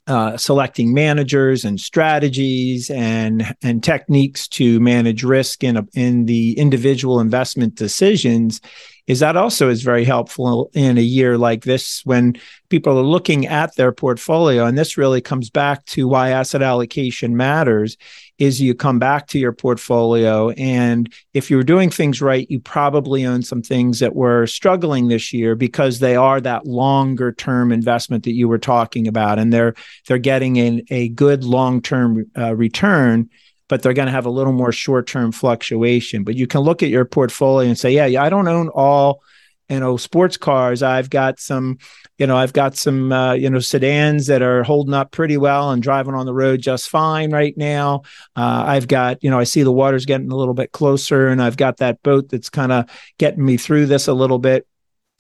uh, 0.06 0.36
selecting 0.36 0.94
managers 0.94 1.64
and 1.64 1.80
strategies 1.80 2.90
and 2.90 3.56
and 3.62 3.82
techniques 3.82 4.50
to 4.50 4.80
manage 4.82 5.24
risk 5.24 5.64
in 5.64 5.78
a, 5.78 5.88
in 5.94 6.26
the 6.26 6.58
individual 6.60 7.22
investment 7.22 7.76
decisions 7.76 8.60
is 9.06 9.20
that 9.20 9.36
also 9.36 9.70
is 9.70 9.84
very 9.84 10.06
helpful 10.06 10.70
in 10.74 10.98
a 10.98 11.02
year 11.02 11.38
like 11.38 11.64
this 11.64 12.02
when 12.06 12.36
people 12.70 12.98
are 12.98 13.04
looking 13.04 13.46
at 13.48 13.76
their 13.76 13.92
portfolio. 13.92 14.66
And 14.66 14.78
this 14.78 14.98
really 14.98 15.20
comes 15.20 15.50
back 15.50 15.86
to 15.88 16.08
why 16.08 16.30
asset 16.30 16.62
allocation 16.62 17.36
matters 17.36 17.98
is 18.40 18.62
you 18.62 18.74
come 18.74 19.00
back 19.00 19.28
to 19.28 19.40
your 19.40 19.52
portfolio. 19.52 20.50
And 20.52 21.14
if 21.34 21.52
you're 21.52 21.64
doing 21.64 21.90
things 21.90 22.22
right 22.22 22.50
you 22.50 22.60
probably 22.60 23.26
own 23.26 23.42
some 23.42 23.62
things 23.62 24.00
that 24.00 24.16
were 24.16 24.48
struggling 24.48 25.08
this 25.08 25.34
year 25.34 25.56
because 25.56 26.00
they 26.00 26.16
are 26.16 26.40
that 26.42 26.66
longer 26.66 27.32
term 27.32 27.72
investment 27.72 28.24
that 28.24 28.34
you 28.34 28.48
were 28.48 28.58
talking 28.58 29.08
about. 29.08 29.38
And 29.38 29.52
they're 29.52 29.76
they're 30.08 30.18
getting 30.18 30.58
a, 30.58 30.84
a 30.90 31.10
good 31.10 31.44
long 31.44 31.82
term 31.82 32.26
uh, 32.38 32.56
return 32.56 33.30
but 33.74 33.82
they're 33.82 33.94
going 33.94 34.06
to 34.06 34.12
have 34.12 34.28
a 34.28 34.30
little 34.30 34.54
more 34.54 34.72
short 34.72 35.08
term 35.08 35.32
fluctuation. 35.32 36.24
But 36.24 36.36
you 36.36 36.46
can 36.46 36.62
look 36.62 36.84
at 36.84 36.90
your 36.90 37.06
portfolio 37.06 37.68
and 37.68 37.76
say, 37.76 37.90
yeah, 37.90 38.06
yeah, 38.06 38.22
I 38.22 38.30
don't 38.30 38.48
own 38.48 38.70
all 38.70 39.24
you 39.68 39.80
know 39.80 39.98
sports 39.98 40.38
cars. 40.38 40.84
I've 40.84 41.10
got 41.10 41.40
some 41.40 41.80
you 42.20 42.28
know 42.28 42.38
i've 42.38 42.54
got 42.54 42.78
some 42.78 43.12
uh, 43.12 43.34
you 43.34 43.50
know 43.50 43.58
sedans 43.58 44.28
that 44.28 44.44
are 44.44 44.62
holding 44.62 44.94
up 44.94 45.10
pretty 45.10 45.38
well 45.38 45.72
and 45.72 45.82
driving 45.82 46.14
on 46.14 46.28
the 46.28 46.36
road 46.36 46.62
just 46.62 46.88
fine 46.88 47.32
right 47.32 47.58
now. 47.58 48.04
Uh, 48.36 48.64
i've 48.68 48.88
got 48.88 49.24
you 49.24 49.32
know 49.32 49.40
i 49.40 49.44
see 49.44 49.64
the 49.64 49.72
water's 49.72 50.06
getting 50.06 50.32
a 50.32 50.36
little 50.36 50.54
bit 50.54 50.72
closer 50.72 51.30
and 51.30 51.42
i've 51.42 51.58
got 51.58 51.78
that 51.78 52.04
boat 52.04 52.30
that's 52.30 52.52
kind 52.52 52.72
of 52.72 52.88
getting 53.18 53.44
me 53.44 53.58
through 53.58 53.88
this 53.88 54.08
a 54.08 54.14
little 54.14 54.38
bit. 54.38 54.68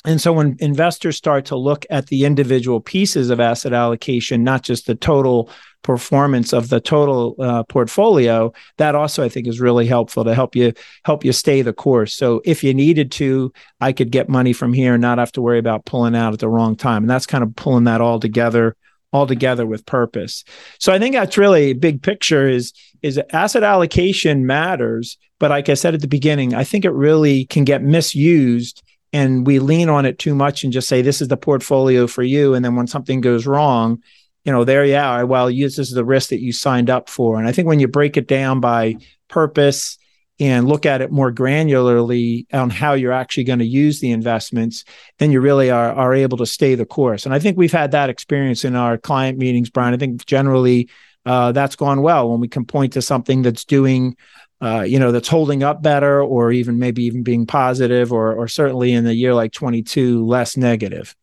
And 0.05 0.21
so 0.21 0.31
when 0.31 0.57
investors 0.59 1.15
start 1.17 1.45
to 1.45 1.55
look 1.55 1.87
at 1.89 2.07
the 2.07 2.25
individual 2.25 2.81
pieces 2.81 3.31
of 3.31 3.39
asset 3.39 3.73
allocation, 3.73 4.43
not 4.43 4.61
just 4.61 4.85
the 4.85 4.95
total 4.95 5.49
performance 5.83 6.53
of 6.53 6.69
the 6.69 6.79
total 6.79 7.35
uh, 7.39 7.63
portfolio, 7.63 8.51
that 8.77 8.95
also 8.95 9.23
I 9.23 9.29
think 9.29 9.47
is 9.47 9.59
really 9.59 9.85
helpful 9.85 10.23
to 10.23 10.33
help 10.33 10.55
you 10.55 10.73
help 11.05 11.23
you 11.23 11.31
stay 11.31 11.61
the 11.61 11.73
course. 11.73 12.13
So 12.13 12.41
if 12.45 12.63
you 12.63 12.73
needed 12.73 13.11
to, 13.13 13.53
I 13.79 13.91
could 13.91 14.11
get 14.11 14.29
money 14.29 14.53
from 14.53 14.73
here 14.73 14.93
and 14.93 15.01
not 15.01 15.19
have 15.19 15.31
to 15.33 15.41
worry 15.41 15.59
about 15.59 15.85
pulling 15.85 16.15
out 16.15 16.33
at 16.33 16.39
the 16.39 16.49
wrong 16.49 16.75
time. 16.75 17.03
And 17.03 17.09
that's 17.09 17.27
kind 17.27 17.43
of 17.43 17.55
pulling 17.55 17.83
that 17.83 18.01
all 18.01 18.19
together 18.19 18.75
all 19.11 19.27
together 19.27 19.67
with 19.67 19.85
purpose. 19.85 20.43
So 20.79 20.91
I 20.91 20.97
think 20.97 21.13
that's 21.13 21.37
really 21.37 21.73
big 21.73 22.01
picture 22.01 22.49
is 22.49 22.73
is 23.03 23.19
asset 23.31 23.63
allocation 23.63 24.47
matters, 24.47 25.17
but 25.39 25.51
like 25.51 25.69
I 25.69 25.75
said 25.75 25.93
at 25.93 26.01
the 26.01 26.07
beginning, 26.07 26.55
I 26.55 26.63
think 26.63 26.85
it 26.85 26.93
really 26.93 27.45
can 27.45 27.63
get 27.63 27.83
misused 27.83 28.81
and 29.11 29.45
we 29.45 29.59
lean 29.59 29.89
on 29.89 30.05
it 30.05 30.17
too 30.17 30.33
much 30.33 30.63
and 30.63 30.73
just 30.73 30.89
say 30.89 31.01
this 31.01 31.21
is 31.21 31.27
the 31.27 31.37
portfolio 31.37 32.07
for 32.07 32.23
you 32.23 32.55
and 32.55 32.65
then 32.65 32.75
when 32.75 32.87
something 32.87 33.21
goes 33.21 33.45
wrong 33.45 34.01
you 34.43 34.51
know 34.51 34.63
there 34.63 34.85
you 34.85 34.95
are 34.95 35.25
well 35.25 35.47
this 35.47 35.79
is 35.79 35.91
the 35.91 36.05
risk 36.05 36.29
that 36.29 36.41
you 36.41 36.51
signed 36.51 36.89
up 36.89 37.09
for 37.09 37.37
and 37.37 37.47
i 37.47 37.51
think 37.51 37.67
when 37.67 37.79
you 37.79 37.87
break 37.87 38.17
it 38.17 38.27
down 38.27 38.59
by 38.59 38.95
purpose 39.27 39.97
and 40.39 40.67
look 40.67 40.85
at 40.85 41.01
it 41.01 41.11
more 41.11 41.31
granularly 41.31 42.45
on 42.53 42.69
how 42.69 42.93
you're 42.93 43.11
actually 43.11 43.43
going 43.43 43.59
to 43.59 43.65
use 43.65 43.99
the 43.99 44.11
investments, 44.11 44.83
then 45.19 45.31
you 45.31 45.39
really 45.39 45.69
are, 45.69 45.93
are 45.93 46.13
able 46.13 46.37
to 46.37 46.45
stay 46.45 46.73
the 46.75 46.85
course. 46.85 47.25
And 47.25 47.35
I 47.35 47.39
think 47.39 47.55
we've 47.55 47.71
had 47.71 47.91
that 47.91 48.09
experience 48.09 48.65
in 48.65 48.75
our 48.75 48.97
client 48.97 49.37
meetings, 49.37 49.69
Brian. 49.69 49.93
I 49.93 49.97
think 49.97 50.25
generally 50.25 50.89
uh, 51.25 51.51
that's 51.51 51.75
gone 51.75 52.01
well 52.01 52.29
when 52.29 52.39
we 52.39 52.47
can 52.47 52.65
point 52.65 52.93
to 52.93 53.01
something 53.01 53.43
that's 53.43 53.63
doing 53.63 54.17
uh, 54.63 54.81
you 54.81 54.97
know, 54.97 55.11
that's 55.11 55.27
holding 55.27 55.61
up 55.61 55.81
better, 55.83 56.23
or 56.23 56.49
even 56.49 56.79
maybe 56.79 57.03
even 57.03 57.21
being 57.21 57.45
positive, 57.45 58.13
or 58.13 58.33
or 58.33 58.47
certainly 58.47 58.93
in 58.93 59.05
a 59.05 59.11
year 59.11 59.33
like 59.33 59.51
22, 59.51 60.25
less 60.25 60.55
negative. 60.55 61.13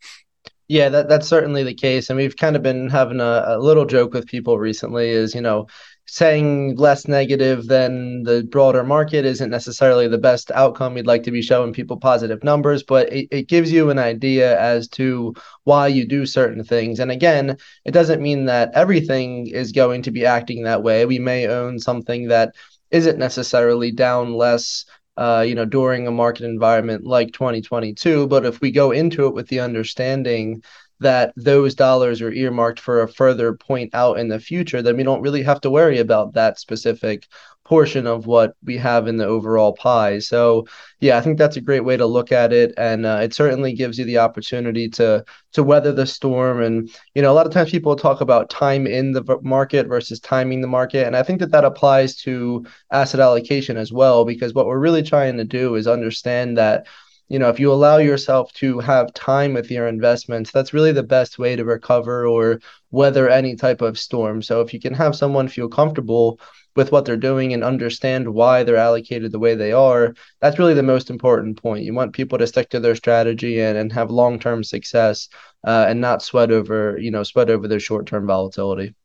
Yeah, 0.71 0.89
that 0.91 1.09
that's 1.09 1.27
certainly 1.27 1.65
the 1.65 1.75
case, 1.75 2.11
and 2.11 2.17
we've 2.17 2.37
kind 2.37 2.55
of 2.55 2.63
been 2.63 2.89
having 2.89 3.19
a, 3.19 3.43
a 3.45 3.59
little 3.59 3.85
joke 3.85 4.15
with 4.15 4.27
people 4.29 4.57
recently. 4.57 5.09
Is 5.11 5.35
you 5.35 5.41
know, 5.41 5.67
saying 6.07 6.77
less 6.77 7.09
negative 7.09 7.67
than 7.67 8.23
the 8.23 8.45
broader 8.45 8.85
market 8.85 9.25
isn't 9.25 9.51
necessarily 9.51 10.07
the 10.07 10.17
best 10.17 10.53
outcome. 10.53 10.95
We'd 10.95 11.09
like 11.09 11.25
to 11.25 11.33
be 11.33 11.43
showing 11.43 11.73
people 11.73 11.97
positive 11.97 12.45
numbers, 12.45 12.85
but 12.85 13.13
it, 13.13 13.27
it 13.33 13.49
gives 13.49 13.73
you 13.73 13.91
an 13.91 13.99
idea 13.99 14.61
as 14.61 14.87
to 14.91 15.35
why 15.65 15.89
you 15.89 16.07
do 16.07 16.25
certain 16.25 16.63
things. 16.63 17.01
And 17.01 17.11
again, 17.11 17.57
it 17.85 17.91
doesn't 17.91 18.23
mean 18.23 18.45
that 18.45 18.71
everything 18.73 19.49
is 19.49 19.73
going 19.73 20.03
to 20.03 20.13
be 20.13 20.25
acting 20.25 20.63
that 20.63 20.85
way. 20.85 21.05
We 21.05 21.19
may 21.19 21.49
own 21.49 21.81
something 21.81 22.29
that 22.29 22.55
isn't 22.93 23.19
necessarily 23.19 23.91
down 23.91 24.35
less 24.35 24.85
uh, 25.21 25.45
you 25.47 25.55
know, 25.55 25.67
during 25.67 26.07
a 26.07 26.11
market 26.11 26.45
environment 26.45 27.05
like 27.05 27.33
2022. 27.33 28.27
But 28.27 28.47
if 28.47 28.61
we 28.63 28.71
go 28.71 28.91
into 28.91 29.27
it 29.27 29.35
with 29.35 29.49
the 29.49 29.61
understanding 29.61 30.63
that 30.99 31.33
those 31.37 31.75
dollars 31.75 32.23
are 32.23 32.33
earmarked 32.33 32.81
for 32.81 33.03
a 33.03 33.09
further 33.09 33.55
point 33.55 33.95
out 33.95 34.19
in 34.19 34.29
the 34.29 34.41
future, 34.41 34.81
then 34.81 34.97
we 34.97 35.03
don't 35.03 35.21
really 35.21 35.43
have 35.43 35.61
to 35.61 35.71
worry 35.71 35.99
about 35.99 36.33
that 36.35 36.59
specific 36.59 37.27
portion 37.71 38.05
of 38.05 38.27
what 38.27 38.57
we 38.65 38.77
have 38.77 39.07
in 39.07 39.17
the 39.17 39.25
overall 39.25 39.73
pie. 39.73 40.19
So 40.19 40.67
yeah, 40.99 41.17
I 41.17 41.21
think 41.21 41.39
that's 41.39 41.57
a 41.57 41.61
great 41.69 41.85
way 41.85 41.97
to 41.97 42.05
look 42.05 42.33
at 42.33 42.53
it, 42.53 42.75
and 42.77 43.07
uh, 43.07 43.21
it 43.23 43.33
certainly 43.33 43.73
gives 43.75 43.97
you 43.97 44.05
the 44.05 44.19
opportunity 44.19 44.89
to 44.99 45.25
to 45.53 45.63
weather 45.63 45.93
the 45.93 46.05
storm. 46.05 46.61
And 46.61 46.91
you 47.15 47.23
know, 47.23 47.31
a 47.31 47.37
lot 47.39 47.47
of 47.47 47.53
times 47.53 47.71
people 47.71 47.95
talk 47.95 48.21
about 48.21 48.51
time 48.51 48.89
in 48.89 49.13
the 49.13 49.23
market 49.43 49.87
versus 49.87 50.19
timing 50.19 50.63
the 50.63 50.67
market, 50.79 51.07
and 51.07 51.17
I 51.17 51.23
think 51.23 51.39
that 51.41 51.53
that 51.53 51.65
applies 51.65 52.17
to 52.25 52.67
asset 52.91 53.21
allocation 53.21 53.77
as 53.77 53.93
well, 53.93 54.25
because 54.25 54.53
what 54.53 54.67
we're 54.67 54.87
really 54.87 55.05
trying 55.05 55.37
to 55.37 55.45
do 55.45 55.77
is 55.77 55.87
understand 55.87 56.59
that 56.59 56.89
you 57.31 57.39
know, 57.39 57.49
if 57.49 57.61
you 57.61 57.73
allow 57.73 57.99
yourself 57.99 58.53
to 58.55 58.81
have 58.81 59.15
time 59.15 59.55
with 59.55 59.71
your 59.71 59.87
investments, 59.87 60.51
that's 60.51 60.75
really 60.75 60.91
the 60.91 61.05
best 61.05 61.39
way 61.39 61.55
to 61.55 61.65
recover 61.65 62.27
or 62.27 62.61
weather 62.91 63.29
any 63.29 63.55
type 63.55 63.83
of 63.83 64.01
storm. 64.01 64.43
So 64.43 64.61
if 64.61 64.75
you 64.75 64.81
can 64.81 64.93
have 64.95 65.15
someone 65.15 65.47
feel 65.47 65.69
comfortable 65.69 66.41
with 66.75 66.91
what 66.91 67.05
they're 67.05 67.17
doing 67.17 67.53
and 67.53 67.63
understand 67.63 68.29
why 68.29 68.65
they're 68.65 68.77
allocated 68.77 69.31
the 69.31 69.39
way 69.39 69.55
they 69.55 69.71
are, 69.71 70.13
that's 70.41 70.59
really 70.59 70.75
the 70.75 70.83
most 70.83 71.09
important 71.09 71.63
point. 71.63 71.85
You 71.85 71.95
want 71.95 72.15
people 72.15 72.37
to 72.37 72.49
stick 72.49 72.69
to 72.71 72.81
their 72.81 72.97
strategy 72.97 73.61
and, 73.61 73.79
and 73.79 73.93
have 73.93 74.11
long 74.11 74.41
term 74.41 74.65
success 74.65 75.29
uh, 75.65 75.87
and 75.89 76.01
not 76.01 76.23
sweat 76.23 76.51
over, 76.51 76.99
you 76.99 77.13
know, 77.13 77.23
sweat 77.23 77.49
over 77.49 77.69
their 77.69 77.81
short 77.81 78.07
term 78.07 78.27
volatility. 78.27 78.97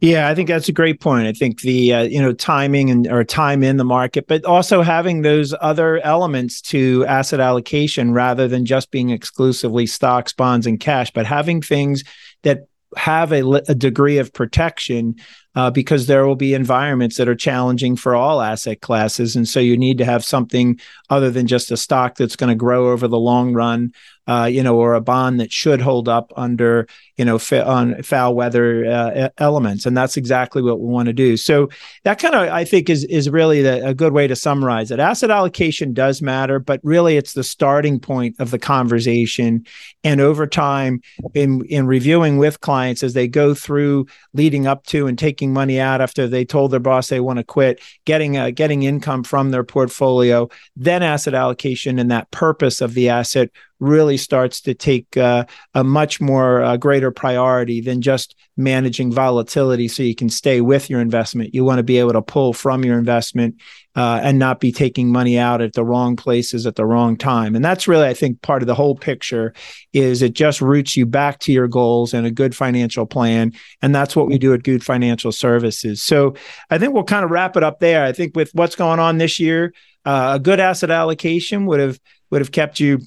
Yeah, 0.00 0.28
I 0.28 0.34
think 0.34 0.48
that's 0.48 0.68
a 0.68 0.72
great 0.72 1.00
point. 1.00 1.26
I 1.26 1.32
think 1.32 1.62
the 1.62 1.94
uh, 1.94 2.02
you 2.02 2.20
know 2.20 2.32
timing 2.32 2.90
and 2.90 3.06
or 3.06 3.24
time 3.24 3.62
in 3.62 3.76
the 3.76 3.84
market, 3.84 4.26
but 4.26 4.44
also 4.44 4.82
having 4.82 5.22
those 5.22 5.54
other 5.60 5.98
elements 6.00 6.60
to 6.62 7.04
asset 7.06 7.40
allocation 7.40 8.12
rather 8.12 8.46
than 8.46 8.66
just 8.66 8.90
being 8.90 9.10
exclusively 9.10 9.86
stocks, 9.86 10.32
bonds, 10.32 10.66
and 10.66 10.78
cash, 10.78 11.10
but 11.12 11.26
having 11.26 11.60
things 11.62 12.04
that 12.42 12.66
have 12.96 13.32
a, 13.32 13.42
a 13.68 13.74
degree 13.74 14.18
of 14.18 14.32
protection 14.32 15.16
uh, 15.54 15.70
because 15.70 16.06
there 16.06 16.26
will 16.26 16.36
be 16.36 16.54
environments 16.54 17.16
that 17.16 17.28
are 17.28 17.34
challenging 17.34 17.96
for 17.96 18.14
all 18.14 18.40
asset 18.40 18.80
classes. 18.80 19.36
And 19.36 19.48
so 19.48 19.60
you 19.60 19.76
need 19.76 19.98
to 19.98 20.04
have 20.04 20.24
something 20.24 20.80
other 21.10 21.30
than 21.30 21.46
just 21.46 21.70
a 21.70 21.76
stock 21.76 22.16
that's 22.16 22.36
going 22.36 22.50
to 22.50 22.56
grow 22.56 22.90
over 22.90 23.06
the 23.06 23.18
long 23.18 23.52
run, 23.52 23.92
uh, 24.26 24.48
you 24.50 24.62
know, 24.62 24.76
or 24.76 24.94
a 24.94 25.00
bond 25.00 25.38
that 25.38 25.52
should 25.52 25.80
hold 25.82 26.08
up 26.08 26.32
under, 26.34 26.86
you 27.16 27.24
know, 27.24 27.38
fa- 27.38 27.66
on 27.66 28.02
foul 28.02 28.34
weather 28.34 28.86
uh, 28.86 29.28
elements. 29.38 29.84
And 29.84 29.96
that's 29.96 30.16
exactly 30.16 30.62
what 30.62 30.80
we 30.80 30.86
want 30.86 31.06
to 31.06 31.12
do. 31.12 31.36
So 31.36 31.68
that 32.04 32.18
kind 32.18 32.34
of, 32.34 32.48
I 32.48 32.64
think, 32.64 32.88
is 32.88 33.04
is 33.04 33.28
really 33.28 33.60
the, 33.60 33.86
a 33.86 33.94
good 33.94 34.14
way 34.14 34.26
to 34.26 34.34
summarize 34.34 34.90
it. 34.90 34.98
Asset 34.98 35.30
allocation 35.30 35.92
does 35.92 36.22
matter, 36.22 36.58
but 36.58 36.80
really 36.82 37.16
it's 37.18 37.34
the 37.34 37.44
starting 37.44 38.00
point 38.00 38.34
of 38.38 38.50
the 38.50 38.58
conversation. 38.58 39.66
And 40.02 40.20
over 40.20 40.46
time, 40.46 41.02
in 41.34 41.64
in 41.66 41.86
reviewing 41.86 42.38
with 42.38 42.60
clients 42.60 43.02
as 43.02 43.12
they 43.12 43.28
go 43.28 43.52
through 43.52 44.06
leading 44.32 44.66
up 44.66 44.86
to 44.86 45.06
and 45.06 45.18
taking 45.18 45.43
money 45.52 45.80
out 45.80 46.00
after 46.00 46.26
they 46.26 46.44
told 46.44 46.70
their 46.70 46.80
boss 46.80 47.08
they 47.08 47.20
want 47.20 47.38
to 47.38 47.44
quit, 47.44 47.80
getting 48.04 48.36
uh, 48.36 48.50
getting 48.50 48.82
income 48.82 49.24
from 49.24 49.50
their 49.50 49.64
portfolio, 49.64 50.48
then 50.76 51.02
asset 51.02 51.34
allocation 51.34 51.98
and 51.98 52.10
that 52.10 52.30
purpose 52.30 52.80
of 52.80 52.94
the 52.94 53.08
asset 53.08 53.50
really 53.84 54.16
starts 54.16 54.60
to 54.62 54.74
take 54.74 55.16
uh, 55.16 55.44
a 55.74 55.84
much 55.84 56.20
more 56.20 56.62
uh, 56.62 56.76
greater 56.76 57.10
priority 57.10 57.80
than 57.80 58.00
just 58.00 58.34
managing 58.56 59.12
volatility 59.12 59.88
so 59.88 60.02
you 60.02 60.14
can 60.14 60.28
stay 60.28 60.60
with 60.60 60.88
your 60.88 61.00
investment. 61.00 61.54
You 61.54 61.64
want 61.64 61.78
to 61.78 61.84
be 61.84 61.98
able 61.98 62.12
to 62.12 62.22
pull 62.22 62.52
from 62.52 62.84
your 62.84 62.98
investment 62.98 63.56
uh, 63.96 64.20
and 64.22 64.38
not 64.38 64.60
be 64.60 64.72
taking 64.72 65.10
money 65.10 65.38
out 65.38 65.60
at 65.60 65.74
the 65.74 65.84
wrong 65.84 66.16
places 66.16 66.66
at 66.66 66.76
the 66.76 66.84
wrong 66.84 67.16
time. 67.16 67.54
And 67.54 67.64
that's 67.64 67.86
really, 67.86 68.06
I 68.06 68.14
think, 68.14 68.42
part 68.42 68.62
of 68.62 68.66
the 68.66 68.74
whole 68.74 68.96
picture 68.96 69.54
is 69.92 70.22
it 70.22 70.32
just 70.32 70.60
roots 70.60 70.96
you 70.96 71.06
back 71.06 71.38
to 71.40 71.52
your 71.52 71.68
goals 71.68 72.14
and 72.14 72.26
a 72.26 72.30
good 72.30 72.56
financial 72.56 73.06
plan. 73.06 73.52
And 73.82 73.94
that's 73.94 74.16
what 74.16 74.26
we 74.26 74.38
do 74.38 74.54
at 74.54 74.64
Goot 74.64 74.82
Financial 74.82 75.30
Services. 75.30 76.02
So 76.02 76.34
I 76.70 76.78
think 76.78 76.92
we'll 76.92 77.04
kind 77.04 77.24
of 77.24 77.30
wrap 77.30 77.56
it 77.56 77.62
up 77.62 77.80
there. 77.80 78.04
I 78.04 78.12
think 78.12 78.34
with 78.34 78.50
what's 78.52 78.76
going 78.76 78.98
on 78.98 79.18
this 79.18 79.38
year, 79.38 79.72
uh, 80.04 80.32
a 80.34 80.38
good 80.38 80.60
asset 80.60 80.90
allocation 80.90 81.66
would 81.66 81.80
have 81.80 81.98
would 82.30 82.40
have 82.40 82.52
kept 82.52 82.80
you 82.80 83.00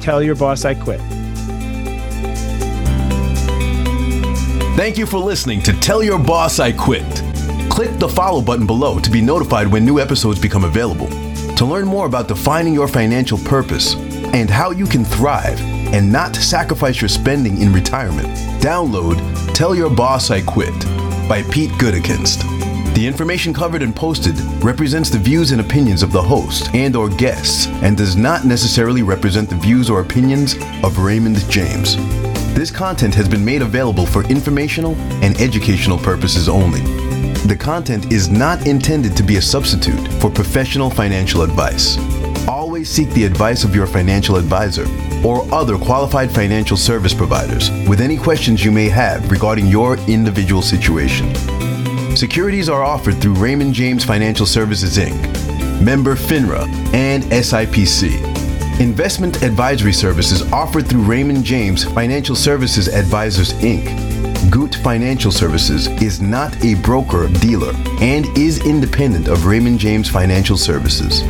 Tell 0.00 0.22
Your 0.22 0.34
Boss 0.34 0.64
I 0.64 0.74
Quit. 0.74 1.17
Thank 4.78 4.96
you 4.96 5.06
for 5.06 5.18
listening 5.18 5.60
to 5.62 5.72
Tell 5.72 6.04
Your 6.04 6.20
Boss 6.20 6.60
I 6.60 6.70
Quit. 6.70 7.02
Click 7.68 7.98
the 7.98 8.08
follow 8.08 8.40
button 8.40 8.64
below 8.64 9.00
to 9.00 9.10
be 9.10 9.20
notified 9.20 9.66
when 9.66 9.84
new 9.84 9.98
episodes 9.98 10.40
become 10.40 10.62
available. 10.62 11.08
To 11.56 11.64
learn 11.64 11.84
more 11.84 12.06
about 12.06 12.28
defining 12.28 12.74
your 12.74 12.86
financial 12.86 13.38
purpose 13.38 13.96
and 13.96 14.48
how 14.48 14.70
you 14.70 14.86
can 14.86 15.04
thrive 15.04 15.60
and 15.92 16.12
not 16.12 16.36
sacrifice 16.36 17.00
your 17.00 17.08
spending 17.08 17.60
in 17.60 17.72
retirement, 17.72 18.28
download 18.62 19.18
Tell 19.52 19.74
Your 19.74 19.90
Boss 19.90 20.30
I 20.30 20.42
Quit 20.42 20.84
by 21.28 21.42
Pete 21.50 21.72
Gutekunst. 21.72 22.94
The 22.94 23.04
information 23.04 23.52
covered 23.52 23.82
and 23.82 23.96
posted 23.96 24.38
represents 24.62 25.10
the 25.10 25.18
views 25.18 25.50
and 25.50 25.60
opinions 25.60 26.04
of 26.04 26.12
the 26.12 26.22
host 26.22 26.72
and 26.72 26.94
or 26.94 27.08
guests 27.08 27.66
and 27.82 27.96
does 27.96 28.14
not 28.14 28.44
necessarily 28.44 29.02
represent 29.02 29.48
the 29.48 29.56
views 29.56 29.90
or 29.90 30.02
opinions 30.02 30.54
of 30.84 30.98
Raymond 30.98 31.38
James. 31.50 31.96
This 32.54 32.70
content 32.70 33.14
has 33.14 33.28
been 33.28 33.44
made 33.44 33.62
available 33.62 34.06
for 34.06 34.24
informational 34.24 34.94
and 35.22 35.40
educational 35.40 35.98
purposes 35.98 36.48
only. 36.48 36.80
The 37.46 37.56
content 37.56 38.12
is 38.12 38.28
not 38.28 38.66
intended 38.66 39.16
to 39.16 39.22
be 39.22 39.36
a 39.36 39.42
substitute 39.42 40.06
for 40.20 40.30
professional 40.30 40.90
financial 40.90 41.42
advice. 41.42 41.96
Always 42.48 42.90
seek 42.90 43.10
the 43.10 43.24
advice 43.24 43.64
of 43.64 43.74
your 43.74 43.86
financial 43.86 44.36
advisor 44.36 44.86
or 45.24 45.42
other 45.52 45.78
qualified 45.78 46.30
financial 46.30 46.76
service 46.76 47.14
providers 47.14 47.70
with 47.88 48.00
any 48.00 48.16
questions 48.16 48.64
you 48.64 48.72
may 48.72 48.88
have 48.88 49.30
regarding 49.30 49.66
your 49.66 49.96
individual 50.08 50.62
situation. 50.62 51.34
Securities 52.16 52.68
are 52.68 52.82
offered 52.82 53.20
through 53.20 53.34
Raymond 53.34 53.74
James 53.74 54.04
Financial 54.04 54.46
Services 54.46 54.98
Inc., 54.98 55.80
member 55.80 56.16
FINRA, 56.16 56.66
and 56.92 57.22
SIPC. 57.24 58.37
Investment 58.80 59.42
advisory 59.42 59.92
services 59.92 60.52
offered 60.52 60.86
through 60.86 61.02
Raymond 61.02 61.42
James 61.42 61.82
Financial 61.82 62.36
Services 62.36 62.86
Advisors 62.86 63.52
Inc. 63.54 64.52
Goot 64.52 64.76
Financial 64.76 65.32
Services 65.32 65.88
is 66.00 66.22
not 66.22 66.64
a 66.64 66.74
broker 66.74 67.26
dealer 67.40 67.72
and 68.00 68.26
is 68.38 68.64
independent 68.64 69.26
of 69.26 69.46
Raymond 69.46 69.80
James 69.80 70.08
Financial 70.08 70.56
Services. 70.56 71.22